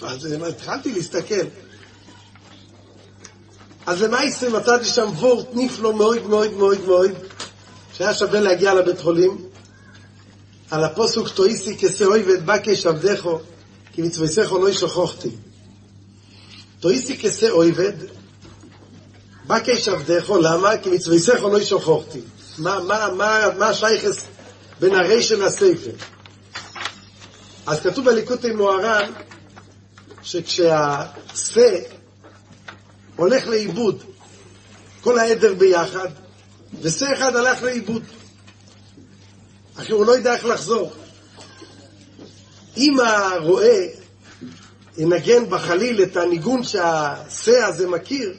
אז 0.03 0.33
התחלתי 0.49 0.93
להסתכל. 0.93 1.45
אז 3.87 4.03
למעשה 4.03 4.49
מצאתי 4.49 4.85
שם 4.85 5.09
וורט 5.17 5.47
נפלא 5.53 5.93
מאוד 5.93 6.27
מאוד 6.27 6.53
מאוד 6.53 6.81
מאוד, 6.87 7.11
שהיה 7.93 8.15
שווה 8.15 8.41
להגיע 8.41 8.75
לבית 8.75 9.01
חולים, 9.01 9.50
על 10.71 10.85
הפוסוק 10.85 11.29
תויסי 11.29 11.79
כסאוי 11.79 12.23
ואת 12.23 12.45
בקש 12.45 12.87
עבדךו, 12.87 13.41
כי 13.93 14.03
מצוויסךו 14.03 14.59
לא 14.59 14.69
ישכחתי. 14.69 15.31
תויסי 16.81 17.19
כסא 17.19 17.47
אויבד, 17.47 17.93
בקש 19.47 19.89
עבדךו, 19.89 20.39
למה? 20.39 20.79
כי 20.83 20.91
מצוויסךו 20.91 21.49
לא 21.49 21.59
ישכחתי. 21.59 22.21
מה, 22.59 22.81
מה, 22.81 23.09
מה, 23.17 23.41
מה 23.59 23.69
השייכס 23.69 24.25
בין 24.81 24.95
הרשם 24.95 25.43
לספר? 25.43 25.91
אז 27.67 27.81
כתוב 27.81 28.05
בליקוטי 28.05 28.51
מוהר"ן, 28.51 29.11
שכשהשה 30.23 31.79
הולך 33.17 33.47
לאיבוד, 33.47 34.03
כל 35.01 35.19
העדר 35.19 35.55
ביחד, 35.55 36.09
ושה 36.83 37.07
אחד 37.15 37.37
הלך 37.37 37.63
לאיבוד. 37.63 38.03
אחי, 39.81 39.93
הוא 39.93 40.07
לא 40.07 40.13
יודע 40.13 40.35
איך 40.35 40.45
לחזור. 40.45 40.93
אם 42.77 43.01
הרועה 43.01 43.77
ינגן 44.99 45.51
בחליל 45.51 46.03
את 46.03 46.17
הניגון 46.17 46.65
שהשה 46.65 47.67
הזה 47.67 47.89
מכיר, 47.89 48.35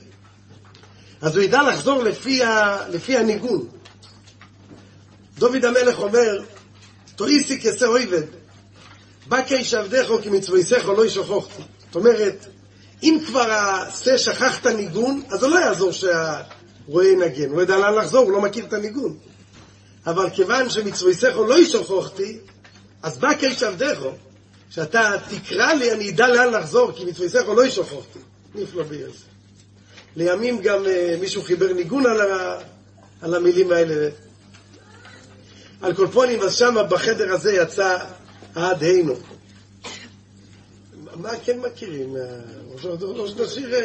אז 1.21 1.36
הוא 1.36 1.43
ידע 1.43 1.62
לחזור 1.63 2.04
לפי, 2.04 2.43
ה... 2.43 2.77
לפי 2.89 3.17
הניגון. 3.17 3.67
דוד 5.38 5.65
המלך 5.65 5.99
אומר, 5.99 6.43
תויסי 7.15 7.60
כשה 7.60 7.86
אויבד, 7.86 8.23
עבדך 9.32 10.10
כי 10.23 10.30
מצוויסך 10.30 10.86
לא 10.97 11.06
ישכחתי. 11.06 11.62
זאת 11.86 11.95
אומרת, 11.95 12.45
אם 13.04 13.17
כבר 13.27 13.51
השה 13.51 14.17
שכח 14.17 14.60
את 14.62 14.65
הניגון, 14.65 15.21
אז 15.30 15.39
זה 15.39 15.47
לא 15.47 15.60
יעזור 15.60 15.91
שהרועה 15.91 17.08
ינגן, 17.08 17.49
הוא 17.49 17.62
ידע 17.62 17.77
לאן 17.77 17.93
לחזור, 17.93 18.23
הוא 18.23 18.32
לא 18.32 18.41
מכיר 18.41 18.65
את 18.65 18.73
הניגון. 18.73 19.17
אבל 20.05 20.29
כיוון 20.29 20.69
שמצוויסךו 20.69 21.43
לא 21.43 21.59
ישכחתי, 21.59 22.39
אז 23.03 23.17
בא 23.17 23.35
כאיש 23.39 23.63
עבדךו, 23.63 24.11
שאתה 24.69 25.15
תקרא 25.29 25.73
לי, 25.73 25.91
אני 25.91 26.09
אדע 26.09 26.27
לאן 26.27 26.53
לחזור, 26.53 26.91
כי 26.91 27.05
מצוויסךו 27.05 27.53
לא 27.53 27.65
ישכחתי. 27.65 28.19
נפלא 28.55 28.83
ביאז. 28.83 29.11
לימים 30.15 30.61
גם 30.61 30.85
uh, 30.85 31.19
מישהו 31.19 31.41
חיבר 31.41 31.73
ניגון 31.73 32.05
על, 32.05 32.21
ה, 32.21 32.59
על 33.21 33.35
המילים 33.35 33.71
האלה. 33.71 34.09
על 35.81 35.93
כל 35.93 36.07
פונים, 36.07 36.41
אז 36.41 36.55
שמה 36.55 36.83
בחדר 36.83 37.33
הזה 37.33 37.53
יצא 37.53 37.97
עד 38.55 38.83
הינו. 38.83 39.13
מה 41.15 41.29
כן 41.45 41.59
מכירים? 41.59 42.15
או 43.17 43.27
שנשאיר 43.27 43.75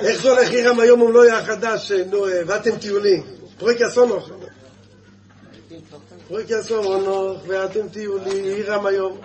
איך 0.00 0.22
זה 0.22 0.30
הולך 0.30 0.50
עירם 0.50 0.80
היום 0.80 1.00
הוא 1.00 1.12
לא 1.12 1.26
יהיה 1.26 1.44
חדש, 1.44 1.92
נו, 1.92 2.26
ואתם 2.46 2.78
טיולים. 2.78 3.39
פרויקי 3.60 3.86
אסונוך. 3.86 4.30
פרויקי 6.28 6.60
אסונוך, 6.60 7.42
ואתם 7.46 7.88
תהיו 7.88 8.18
לי 8.18 8.40
עירם 8.40 8.86
היום. 8.86 9.20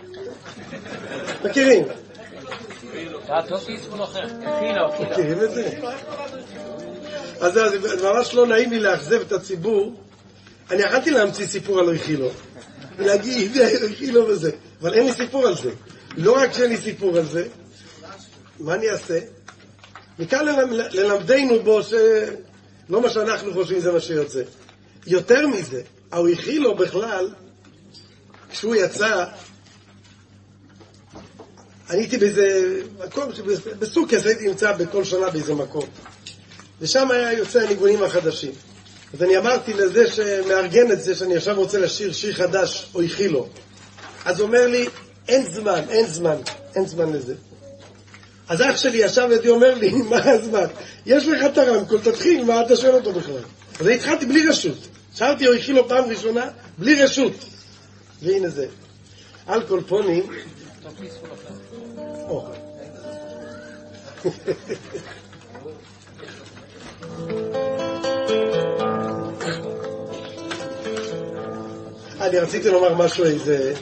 מכירים? 1.45 1.85
מכירים 4.99 5.43
את 5.43 5.51
זה? 5.51 5.79
אז 7.41 7.53
זה 7.53 8.03
ממש 8.13 8.33
לא 8.33 8.47
נעים 8.47 8.69
לי 8.69 8.79
לאכזב 8.79 9.21
את 9.21 9.31
הציבור. 9.31 9.95
אני 10.71 10.81
יכלתי 10.81 11.11
להמציא 11.11 11.47
סיפור 11.47 11.79
על 11.79 11.89
ריחילו. 11.89 12.29
ולהגיד, 12.97 13.57
ריחילו 13.81 14.27
וזה. 14.27 14.51
אבל 14.81 14.93
אין 14.93 15.05
לי 15.05 15.13
סיפור 15.13 15.47
על 15.47 15.55
זה. 15.55 15.71
לא 16.17 16.37
רק 16.37 16.53
שאין 16.53 16.69
לי 16.69 16.77
סיפור 16.77 17.17
על 17.17 17.25
זה, 17.25 17.47
מה 18.59 18.75
אני 18.75 18.89
אעשה? 18.89 19.19
מכאן 20.19 20.45
ללמדנו 20.91 21.59
בו 21.63 21.79
שלא 22.87 23.01
מה 23.01 23.09
שאנחנו 23.09 23.53
חושבים 23.53 23.79
זה 23.79 23.91
מה 23.91 23.99
שיוצא. 23.99 24.41
יותר 25.07 25.47
מזה, 25.47 25.81
הוא 26.13 26.29
הכיל 26.29 26.61
לו 26.61 26.75
בכלל, 26.75 27.29
כשהוא 28.49 28.75
יצא, 28.75 29.25
אני 31.89 31.99
הייתי 31.99 32.17
באיזה 32.17 32.79
מקום, 33.05 33.31
בסוכס 33.79 34.25
הייתי 34.25 34.47
נמצא 34.47 34.71
בכל 34.71 35.03
שנה 35.03 35.29
באיזה 35.29 35.53
מקום. 35.53 35.85
ושם 36.81 37.11
היה 37.11 37.33
יוצא 37.33 37.59
הניגונים 37.59 38.03
החדשים. 38.03 38.51
אז 39.13 39.23
אני 39.23 39.37
אמרתי 39.37 39.73
לזה 39.73 40.11
שמארגן 40.11 40.91
את 40.91 41.01
זה, 41.01 41.15
שאני 41.15 41.35
עכשיו 41.35 41.55
רוצה 41.55 41.79
לשיר 41.79 42.13
שיר 42.13 42.33
חדש, 42.33 42.91
או 42.95 43.01
הכילו. 43.01 43.47
אז 44.25 44.39
הוא 44.39 44.47
אומר 44.47 44.67
לי, 44.67 44.87
אין 45.27 45.45
זמן, 45.53 45.81
אין 45.89 46.07
זמן, 46.07 46.37
אין 46.75 46.87
זמן 46.87 47.13
לזה. 47.13 47.35
אז 48.49 48.61
אח 48.61 48.77
שלי 48.77 48.97
ישב 48.97 49.27
לידי 49.29 49.49
אומר 49.49 49.73
לי, 49.73 49.91
מה 50.09 50.31
הזמן? 50.31 50.67
יש 51.05 51.27
לך 51.27 51.45
את 51.45 51.57
הרמקול, 51.57 51.99
תתחיל, 52.01 52.43
מה 52.43 52.61
אתה 52.61 52.75
שואל 52.75 52.95
אותו 52.95 53.13
בכלל? 53.13 53.43
אז 53.79 53.87
התחלתי 53.87 54.25
בלי 54.25 54.47
רשות. 54.47 54.77
שאלתי, 55.15 55.45
הוא 55.45 55.55
הכיל 55.55 55.75
לו 55.75 55.87
פעם 55.87 56.09
ראשונה, 56.09 56.49
בלי 56.77 57.03
רשות. 57.03 57.33
והנה 58.21 58.49
זה. 58.49 58.67
על 59.47 59.63
כל 59.63 59.81
פונים... 59.87 60.23
אני 72.21 72.39
רציתי 72.39 72.69
לומר 72.69 72.93
משהו, 72.93 73.25
איזה... 73.25 73.73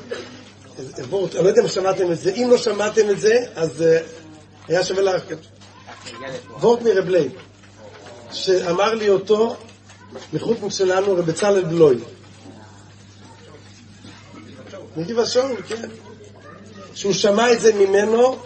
אני 0.79 1.11
לא 1.11 1.47
יודע 1.47 1.61
אם 1.61 1.67
שמעתם 1.67 2.11
את 2.11 2.19
זה, 2.19 2.31
אם 2.31 2.47
לא 2.51 2.57
שמעתם 2.57 3.09
את 3.09 3.19
זה, 3.19 3.45
אז 3.55 3.81
אה, 3.81 3.99
היה 4.67 4.83
שווה 4.83 5.01
לך... 5.01 5.23
וורט 6.59 6.81
מרב 6.81 7.09
לייב, 7.09 7.31
שאמר 8.31 8.93
לי 8.93 9.09
אותו 9.09 9.55
מחותן 10.33 10.77
שלנו 10.77 11.13
רב 11.13 11.25
בצלאל 11.25 11.63
בלוי. 11.63 11.97
נתיב 14.97 15.19
השאול, 15.19 15.61
כן. 15.67 15.89
שהוא 16.95 17.13
שמע 17.13 17.51
את 17.51 17.61
זה 17.61 17.73
ממנו 17.73 18.37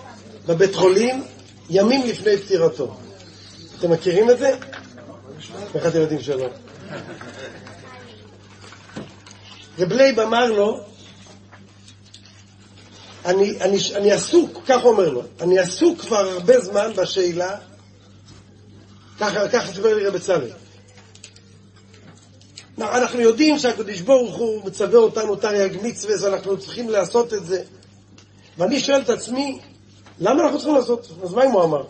בבית 0.46 0.76
חולים 0.76 1.24
ימים 1.70 2.08
לפני 2.08 2.38
פטירתו. 2.38 2.96
אתם 3.80 3.92
מכירים 3.92 4.30
את 4.30 4.40
זה? 4.40 4.58
איך 5.76 5.86
אתם 5.86 6.02
יודעים 6.02 6.22
שלא? 6.22 6.48
רב 9.80 9.94
לייב 9.94 10.20
אמר 10.20 10.52
לו, 10.52 10.80
אני, 13.26 13.62
אני, 13.62 13.78
אני 13.96 14.12
עסוק, 14.12 14.60
כך 14.66 14.84
אומר 14.84 15.10
לו, 15.10 15.22
אני 15.42 15.60
עסוק 15.60 16.02
כבר 16.02 16.18
הרבה 16.30 16.60
זמן 16.60 16.92
בשאלה, 16.96 17.58
ככה, 19.20 19.74
סיפר 19.74 19.96
לי 19.96 20.08
רב 20.08 20.14
בצלאל. 20.14 20.52
אנחנו 22.82 23.20
יודעים 23.20 23.60
שהקדוש 23.60 24.02
ברוך 24.02 24.36
הוא 24.36 24.66
מצווה 24.66 25.00
אותנו 25.00 25.36
תרי"ג 25.36 25.78
מצווה, 25.84 26.14
אז 26.14 26.26
אנחנו 26.26 26.58
צריכים 26.58 26.90
לעשות 26.90 27.34
את 27.34 27.46
זה. 27.46 27.64
ואני 28.58 28.80
שואל 28.80 29.02
את 29.02 29.10
עצמי, 29.10 29.60
למה 30.20 30.44
אנחנו 30.44 30.58
צריכים 30.58 30.76
לעשות? 30.76 31.12
אז 31.24 31.34
מה 31.34 31.46
אם 31.46 31.52
הוא 31.52 31.64
אמר? 31.64 31.84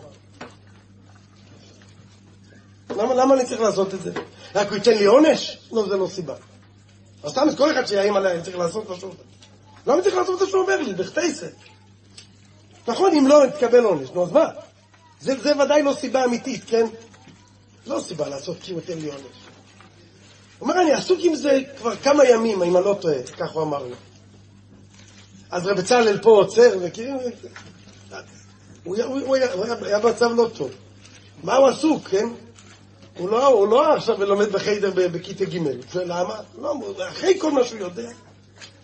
למה, 2.90 3.14
למה 3.14 3.34
אני 3.34 3.46
צריך 3.46 3.60
לעשות 3.60 3.94
את 3.94 4.02
זה? 4.02 4.12
רק 4.54 4.68
הוא 4.68 4.76
ייתן 4.76 4.98
לי 4.98 5.04
עונש? 5.04 5.58
לא, 5.72 5.88
זה 5.88 5.96
לא 5.96 6.06
סיבה. 6.06 6.34
אז 7.22 7.30
סתם 7.30 7.48
כל 7.56 7.72
אחד 7.72 7.86
שיאיים 7.86 8.16
עליי, 8.16 8.34
אני 8.34 8.42
צריך 8.42 8.58
לעשות 8.58 8.88
מה 8.88 8.96
למה 9.88 10.02
צריך 10.02 10.16
לעשות 10.16 10.40
מה 10.40 10.46
שהוא 10.46 10.62
אומר 10.62 10.82
לי? 10.82 10.94
בכתייסה. 10.94 11.46
נכון, 12.88 13.14
אם 13.14 13.26
לא, 13.26 13.42
תקבל 13.58 13.84
עונש. 13.84 14.10
נו, 14.14 14.24
אז 14.24 14.32
מה? 14.32 14.46
זה, 15.20 15.40
זה 15.42 15.56
ודאי 15.56 15.82
לא 15.82 15.92
סיבה 15.92 16.24
אמיתית, 16.24 16.64
כן? 16.66 16.86
לא 17.86 18.00
סיבה 18.00 18.28
לעשות 18.28 18.56
כי 18.60 18.72
הוא 18.72 18.80
ייתן 18.80 18.98
לי 18.98 19.08
עונש. 19.08 19.22
הוא 20.58 20.68
אומר, 20.68 20.80
אני 20.80 20.92
עסוק 20.92 21.18
עם 21.22 21.34
זה 21.34 21.60
כבר 21.78 21.96
כמה 21.96 22.24
ימים, 22.24 22.62
אם 22.62 22.76
אני 22.76 22.84
לא 22.84 22.96
טועה, 23.00 23.22
כך 23.22 23.50
הוא 23.50 23.62
אמר 23.62 23.86
לי. 23.86 23.94
אז 25.50 25.66
רב 25.66 25.76
בצלאל 25.76 26.18
פה 26.22 26.30
עוצר, 26.30 26.78
מכירים? 26.78 27.16
הוא 28.84 29.36
היה 29.82 29.98
במצב 29.98 30.30
לא 30.36 30.50
טוב. 30.54 30.70
מה 31.42 31.56
הוא 31.56 31.68
עסוק, 31.68 32.08
כן? 32.08 32.28
הוא 33.18 33.30
לא, 33.30 33.46
הוא 33.46 33.68
לא 33.68 33.92
עכשיו 33.94 34.24
לומד 34.24 34.52
בחיידר 34.52 34.90
בכיתה 34.94 35.44
ג' 35.44 35.58
למה? 35.94 36.40
לא, 36.58 36.74
אחרי 37.08 37.38
כל 37.40 37.50
מה 37.50 37.64
שהוא 37.64 37.80
יודע, 37.80 38.10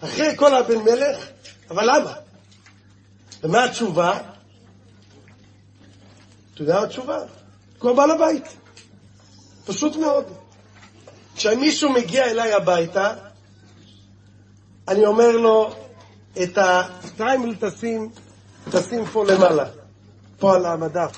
אחרי 0.05 0.37
כל 0.37 0.55
הבן 0.55 0.79
מלך, 0.79 1.27
אבל 1.71 1.85
למה? 1.85 2.13
ומה 3.43 3.65
התשובה? 3.65 4.19
אתה 6.55 6.63
יודע 6.63 6.75
מה 6.75 6.83
התשובה? 6.87 7.19
כמו 7.81 7.95
בעל 7.95 8.11
הבית. 8.11 8.45
פשוט 9.67 9.97
מאוד. 9.97 10.25
כשמישהו 11.37 11.93
מגיע 11.93 12.25
אליי 12.25 12.53
הביתה, 12.53 13.15
אני 14.89 15.07
אומר 15.07 15.37
לו, 15.37 15.75
את 16.43 16.59
הטריימל 16.59 17.55
תשים, 17.61 18.11
תשים 18.71 19.07
פה 19.07 19.25
למעלה, 19.25 19.65
פה 20.39 20.57
על 20.57 20.67
המדף. 20.67 21.17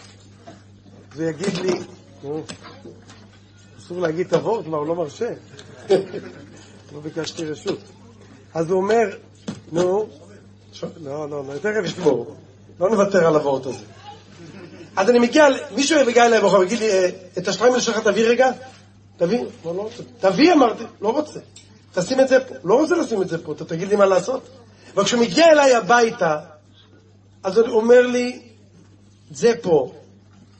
והוא 1.12 1.30
יגיד 1.30 1.54
לי, 1.54 1.72
אסור 3.78 4.00
להגיד 4.00 4.26
את 4.26 4.32
הוורט, 4.32 4.66
מה, 4.66 4.76
הוא 4.76 4.86
לא 4.86 4.94
מרשה. 4.94 5.32
לא 6.92 7.00
ביקשתי 7.00 7.44
רשות. 7.44 7.78
אז 8.56 8.70
הוא 8.70 8.82
אומר, 8.82 9.08
נו, 9.72 10.06
לא, 11.04 11.30
לא, 11.30 11.44
לא, 11.48 11.58
תכף 11.58 11.84
ישמור, 11.84 12.36
לא 12.80 12.90
נוותר 12.90 13.26
על 13.26 13.34
הוורט 13.34 13.66
הזה. 13.66 13.84
אז 14.96 15.10
אני 15.10 15.18
מגיע, 15.18 15.46
מישהו 15.74 16.06
מגיע 16.06 16.26
אליי 16.26 16.40
בחור, 16.40 16.62
יגיד 16.64 16.78
לי, 16.78 16.90
אה, 16.90 17.08
את 17.38 17.48
השטריימל 17.48 17.80
שלך 17.80 17.98
תביא 17.98 18.28
רגע? 18.28 18.50
תביא, 19.16 19.44
לא, 19.64 19.76
לא 19.76 19.82
רוצה. 19.82 20.02
תביא, 20.20 20.52
אמרתי, 20.52 20.84
לא 21.00 21.08
רוצה. 21.08 21.40
תשים 21.94 22.20
את 22.20 22.28
זה 22.28 22.40
פה. 22.40 22.54
לא 22.64 22.74
רוצה 22.74 22.94
לשים 22.96 23.22
את 23.22 23.28
זה 23.28 23.44
פה, 23.44 23.52
אתה 23.52 23.64
תגיד 23.64 23.88
לי 23.88 23.96
מה 23.96 24.06
לעשות. 24.06 24.48
וכשהוא 24.96 25.20
מגיע 25.20 25.46
אליי 25.46 25.74
הביתה, 25.74 26.38
אז 27.42 27.58
הוא 27.58 27.68
אומר 27.68 28.06
לי, 28.06 28.40
זה 29.30 29.52
פה. 29.62 29.92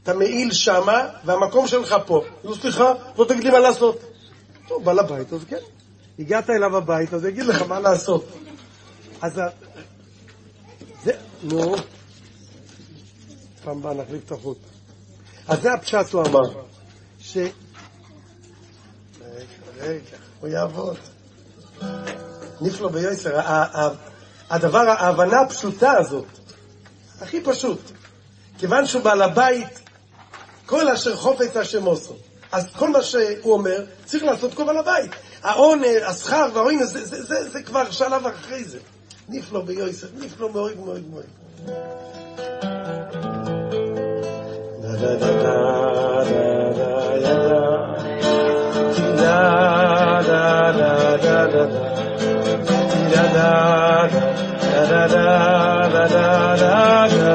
אתה 0.03 0.15
מעיל 0.15 0.53
שמה, 0.53 1.09
והמקום 1.25 1.67
שלך 1.67 1.97
פה. 2.07 2.25
נו, 2.45 2.55
סליחה, 2.55 2.93
לא 3.19 3.25
תגיד 3.25 3.45
לי 3.45 3.51
מה 3.51 3.59
לעשות. 3.59 3.99
טוב, 4.69 4.85
בא 4.85 4.93
לבית, 4.93 5.33
אז 5.33 5.41
כן. 5.49 5.76
הגעת 6.19 6.51
אליו 6.51 6.77
הבית, 6.77 7.15
אז 7.15 7.23
הוא 7.23 7.31
יגיד 7.31 7.45
לך 7.45 7.63
מה 7.63 7.81
לעשות. 7.81 8.27
אז... 9.23 9.41
זה, 11.05 11.13
נו, 11.43 11.77
פעם 13.65 13.83
באה 13.83 13.95
נחליף 13.95 14.25
את 14.27 14.33
החוט. 14.33 14.59
אז 15.49 15.63
זה 15.63 15.73
הפשט, 15.73 16.13
הוא 16.13 16.27
אמר, 16.27 16.63
ש... 17.21 17.37
רגע, 17.37 17.53
רגע, 19.81 20.17
הוא 20.41 20.49
יעבוד. 20.49 20.97
נפלא 22.61 22.89
ביוסר, 22.89 23.41
הדבר, 24.51 24.79
ההבנה 24.79 25.41
הפשוטה 25.41 25.93
הזאת, 25.93 26.27
הכי 27.21 27.41
פשוט, 27.45 27.81
כיוון 28.59 28.87
שהוא 28.87 29.03
בעל 29.03 29.23
הבית, 29.23 29.81
כל 30.67 30.89
אשר 30.89 31.17
חופץ 31.17 31.57
השם 31.57 31.85
עושו. 31.85 32.17
אז 32.53 32.67
כל 32.77 32.91
מה 32.91 33.03
שהוא 33.03 33.53
אומר, 33.53 33.85
צריך 34.05 34.25
לעשות 34.25 34.55
כל 34.55 34.65
בעל 34.65 34.77
הבית. 34.79 35.11
העונר, 35.43 36.07
השכר 36.07 36.49
והעונר, 36.55 36.85
זה, 36.85 37.07
זה, 37.07 37.23
זה, 37.23 37.51
זה 37.51 37.63
כבר 37.63 37.91
שלב 37.91 38.27
אחרי 38.27 38.65
זה. 38.65 38.79
נפלא 39.29 39.61
ביוסף, 39.61 40.09
נפלא 40.19 40.53
מאוד 40.53 40.77
מאוד 40.81 41.03
מאוד. 41.11 41.25
da 44.83 44.93
da 45.03 45.17
da 45.17 45.33
da 45.37 45.75
da 47.19 47.37
da 47.37 47.57
da 53.35 53.67
da 54.87 55.07
da 55.09 55.33
da 55.89 56.07
da 56.07 56.47
השיר 57.07 57.17
הזו 57.17 57.17
ולמדו 57.17 57.17
את 57.17 57.26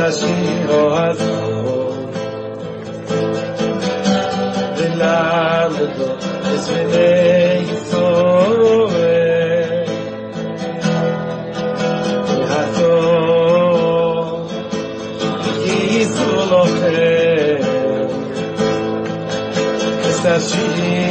está 0.00 0.12
siendo 0.12 0.96
a 0.96 1.14
favor 1.14 1.92
del 4.78 5.02
árbol 5.02 6.16
es 6.54 6.68
bendito 6.70 8.06
a 12.48 12.50
todos 12.78 14.50
y 15.66 15.68
solo 16.04 16.58
que 16.82 17.60
está 20.14 20.34
siendo 20.40 21.10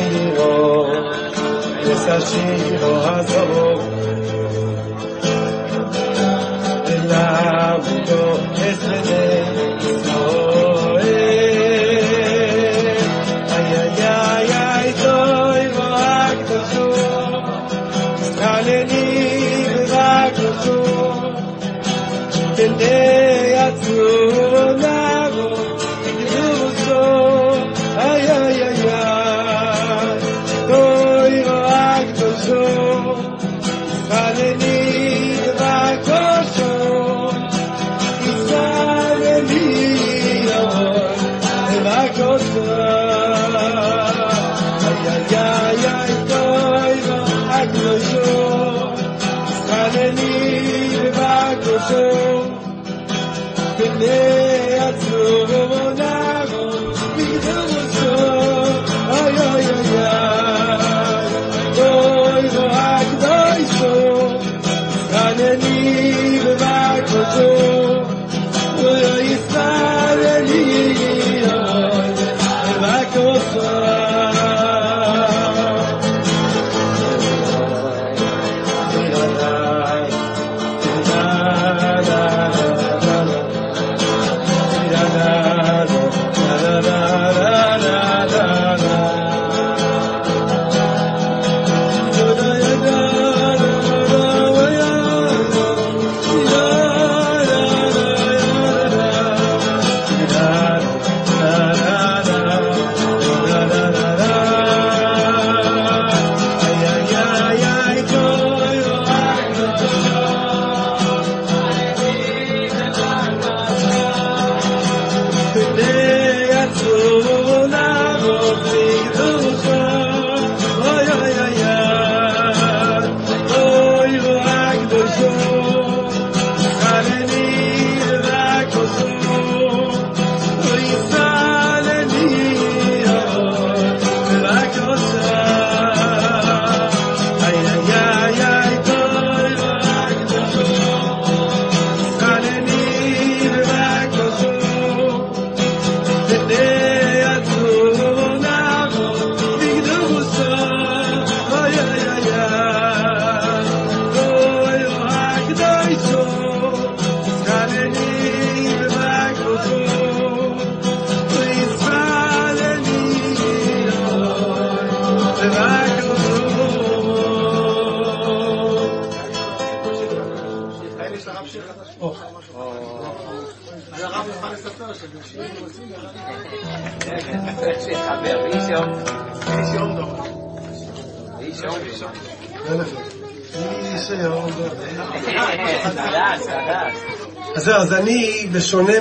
אז 187.55 187.63
זהו, 187.63 187.75
אז 187.75 187.93
אני, 187.93 188.47
בשונה 188.51 188.93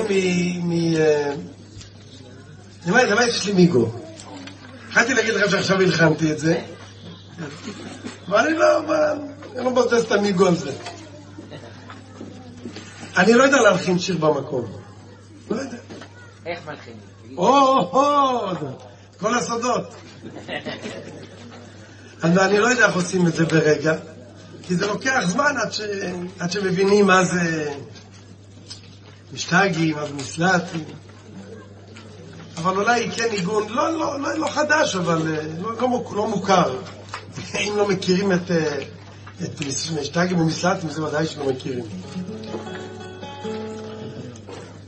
מ... 0.63 0.71
אה, 0.97 1.33
למה 2.87 3.03
למה 3.03 3.25
יש 3.25 3.45
לי 3.45 3.53
מיגו? 3.53 3.91
התחלתי 4.87 5.13
להגיד 5.13 5.33
לכם 5.33 5.49
שעכשיו 5.49 5.81
הלחמתי 5.81 6.31
את 6.31 6.39
זה, 6.39 6.61
אבל 8.27 8.37
אני 8.37 8.57
לא, 8.57 8.79
אני 9.55 9.65
לא 9.65 9.71
מבזבז 9.71 10.03
את 10.03 10.11
המיגו 10.11 10.47
על 10.47 10.55
זה. 10.55 10.71
אני 13.17 13.33
לא 13.33 13.43
יודע 13.43 13.61
להלחין 13.61 13.99
שיר 13.99 14.17
במקום. 14.17 14.65
לא 15.49 15.55
יודע. 15.55 15.77
איך 16.45 16.59
מלחינים? 16.67 16.99
או, 17.37 17.91
כל 19.19 19.35
הסודות. 19.35 19.95
אני 22.23 22.59
לא 22.59 22.67
יודע 22.67 22.85
איך 22.85 22.95
עושים 22.95 23.27
את 23.27 23.35
זה 23.35 23.45
ברגע, 23.45 23.95
כי 24.63 24.75
זה 24.75 24.87
לוקח 24.87 25.19
זמן 25.27 25.53
עד, 25.61 25.73
ש... 25.73 25.81
עד 26.39 26.51
שמבינים 26.51 27.07
מה 27.07 27.25
זה 27.25 27.73
משתגי, 29.33 29.93
מה 29.93 30.05
זה 30.05 30.13
מסלטי. 30.13 30.83
אבל 32.57 32.77
אולי 32.77 33.11
כן 33.11 33.27
ניגון, 33.31 33.69
לא, 33.69 33.99
לא, 33.99 34.19
לא, 34.21 34.33
לא 34.33 34.47
חדש, 34.47 34.95
אבל 34.95 35.35
אה, 35.35 35.41
לא, 35.61 35.73
לא, 35.73 36.03
לא 36.15 36.27
מוכר. 36.27 36.75
אם 37.59 37.73
לא 37.77 37.87
מכירים 37.87 38.31
את, 38.31 38.51
אה, 38.51 38.83
את 39.43 39.61
משתגים 39.99 40.39
ומסלטים, 40.39 40.89
זה 40.89 41.03
ודאי 41.03 41.27
שלא 41.27 41.49
מכירים. 41.49 41.85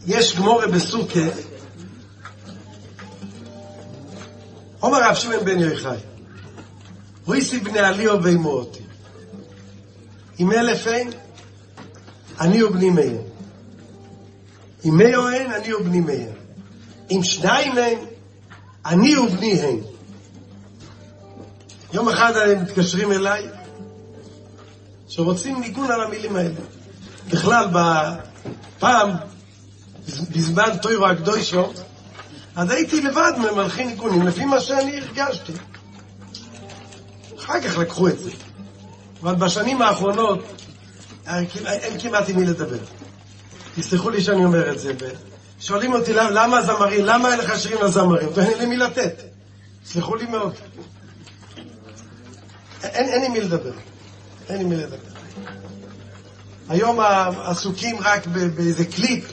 יש 0.08 0.36
גמורה 0.36 0.68
בסוכה, 0.68 1.20
אומר 4.82 5.04
רב 5.04 5.16
שמעון 5.16 5.46
בן 5.46 5.60
יוחאי, 5.60 5.98
רויסי 7.26 7.60
בני 7.60 7.80
עליו 7.80 8.24
ואימותי. 8.24 8.84
אם 10.40 10.52
אלף 10.52 10.88
אין, 10.88 11.10
אני 12.40 12.64
ובני 12.64 12.90
מאיר. 12.90 13.22
אם 14.86 14.98
מאיר 14.98 15.34
אין, 15.34 15.52
אני 15.52 15.74
ובני 15.74 16.00
מאיר. 16.00 16.32
אם 17.12 17.24
שניים 17.24 17.78
אין, 17.78 18.00
אני 18.86 19.18
ובני 19.18 19.62
הן. 19.62 19.78
יום 21.94 22.10
אחד 22.10 22.34
הם 22.36 22.62
מתקשרים 22.62 23.12
אליי, 23.12 23.48
שרוצים 25.08 25.60
ניגון 25.60 25.92
על 25.92 26.02
המילים 26.02 26.36
האלה. 26.36 26.60
בכלל, 27.30 27.68
פעם, 28.80 29.10
בזמן 30.32 30.78
טוירו 30.82 31.06
הקדושו, 31.08 31.72
אז 32.56 32.72
הייתי 32.72 33.02
לבד 33.02 33.32
ממלכי 33.38 33.86
ניגונים, 33.86 34.28
לפי 34.28 34.46
מה 34.46 34.60
שאני 34.60 35.00
הרגשתי. 35.00 35.54
אחר 37.42 37.62
כך 37.62 37.78
לקחו 37.78 38.08
את 38.08 38.20
זה. 38.20 38.32
אבל 39.22 39.36
בשנים 39.36 39.82
האחרונות 39.82 40.44
אין 41.28 41.46
אין 41.66 42.00
כמעט 42.00 42.30
עם 42.30 42.36
מי 42.36 42.46
לדבר. 42.46 42.78
תסלחו 43.76 44.10
לי 44.10 44.22
שאני 44.22 44.46
אומר 44.46 44.72
את 44.72 44.80
זה. 44.80 44.94
שואלים 45.60 45.94
אותי 45.94 46.14
למה, 46.14 46.58
הזמרים, 46.58 47.06
למה 47.06 47.32
אין 47.32 47.40
לך 47.40 47.60
שירים 47.60 47.84
לזמרים? 47.84 48.30
ואין 48.34 48.58
לי 48.58 48.66
מי 48.66 48.78
לתת. 48.78 49.22
תסלחו 49.84 50.16
לי 50.16 50.26
מאוד. 50.26 50.54
אין, 52.84 53.10
אין 53.10 53.24
עם 53.24 53.32
מי 53.32 53.42
לדבר. 53.42 53.74
אין 54.50 54.62
עם 54.62 54.70
מי 54.70 54.76
לדבר. 54.76 54.98
היום 56.70 57.00
עסוקים 57.44 57.96
רק 58.00 58.28
באיזה 58.28 58.86
קליפ. 58.86 59.26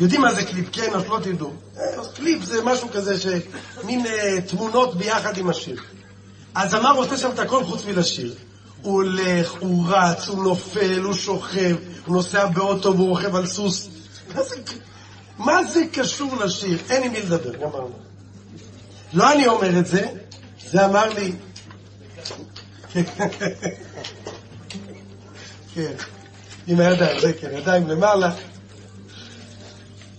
יודעים 0.00 0.20
מה 0.20 0.34
זה 0.34 0.44
קליפ, 0.44 0.66
כן, 0.72 0.94
או 0.94 1.00
שלא 1.00 1.18
תדעו. 1.22 1.52
אה, 1.78 2.00
אז 2.00 2.12
קליפ 2.14 2.44
זה 2.44 2.64
משהו 2.64 2.88
כזה, 2.92 3.14
שמין 3.20 4.06
אה, 4.06 4.40
תמונות 4.40 4.96
ביחד 4.96 5.38
עם 5.38 5.48
השיר. 5.48 5.80
הזמר 6.56 6.96
עושה 6.96 7.16
שם 7.16 7.30
את 7.30 7.38
הכל 7.38 7.64
חוץ 7.64 7.84
מלשיר. 7.84 8.34
הוא 8.82 8.92
הולך, 8.94 9.52
הוא 9.60 9.84
רץ, 9.88 10.28
הוא 10.28 10.44
נופל, 10.44 11.00
הוא 11.02 11.14
שוכב, 11.14 11.76
הוא 12.06 12.16
נוסע 12.16 12.46
באוטו 12.46 12.96
והוא 12.96 13.08
רוכב 13.08 13.36
על 13.36 13.46
סוס. 13.46 13.88
מה 14.34 14.42
זה, 14.42 14.56
מה 15.38 15.64
זה 15.64 15.84
קשור 15.92 16.36
לשיר? 16.36 16.78
אין 16.90 17.02
עם 17.02 17.12
מי 17.12 17.20
לדבר, 17.20 17.56
גמרנו. 17.56 17.92
לא 19.12 19.32
אני 19.32 19.46
אומר 19.46 19.78
את 19.78 19.86
זה, 19.86 20.06
זה 20.70 20.84
אמר 20.84 21.08
לי... 21.14 21.32
כן, 25.74 25.92
עם 26.66 26.80
הידיים, 26.80 27.20
זה 27.20 27.32
כן, 27.32 27.50
ידיים 27.52 27.88
למעלה. 27.88 28.30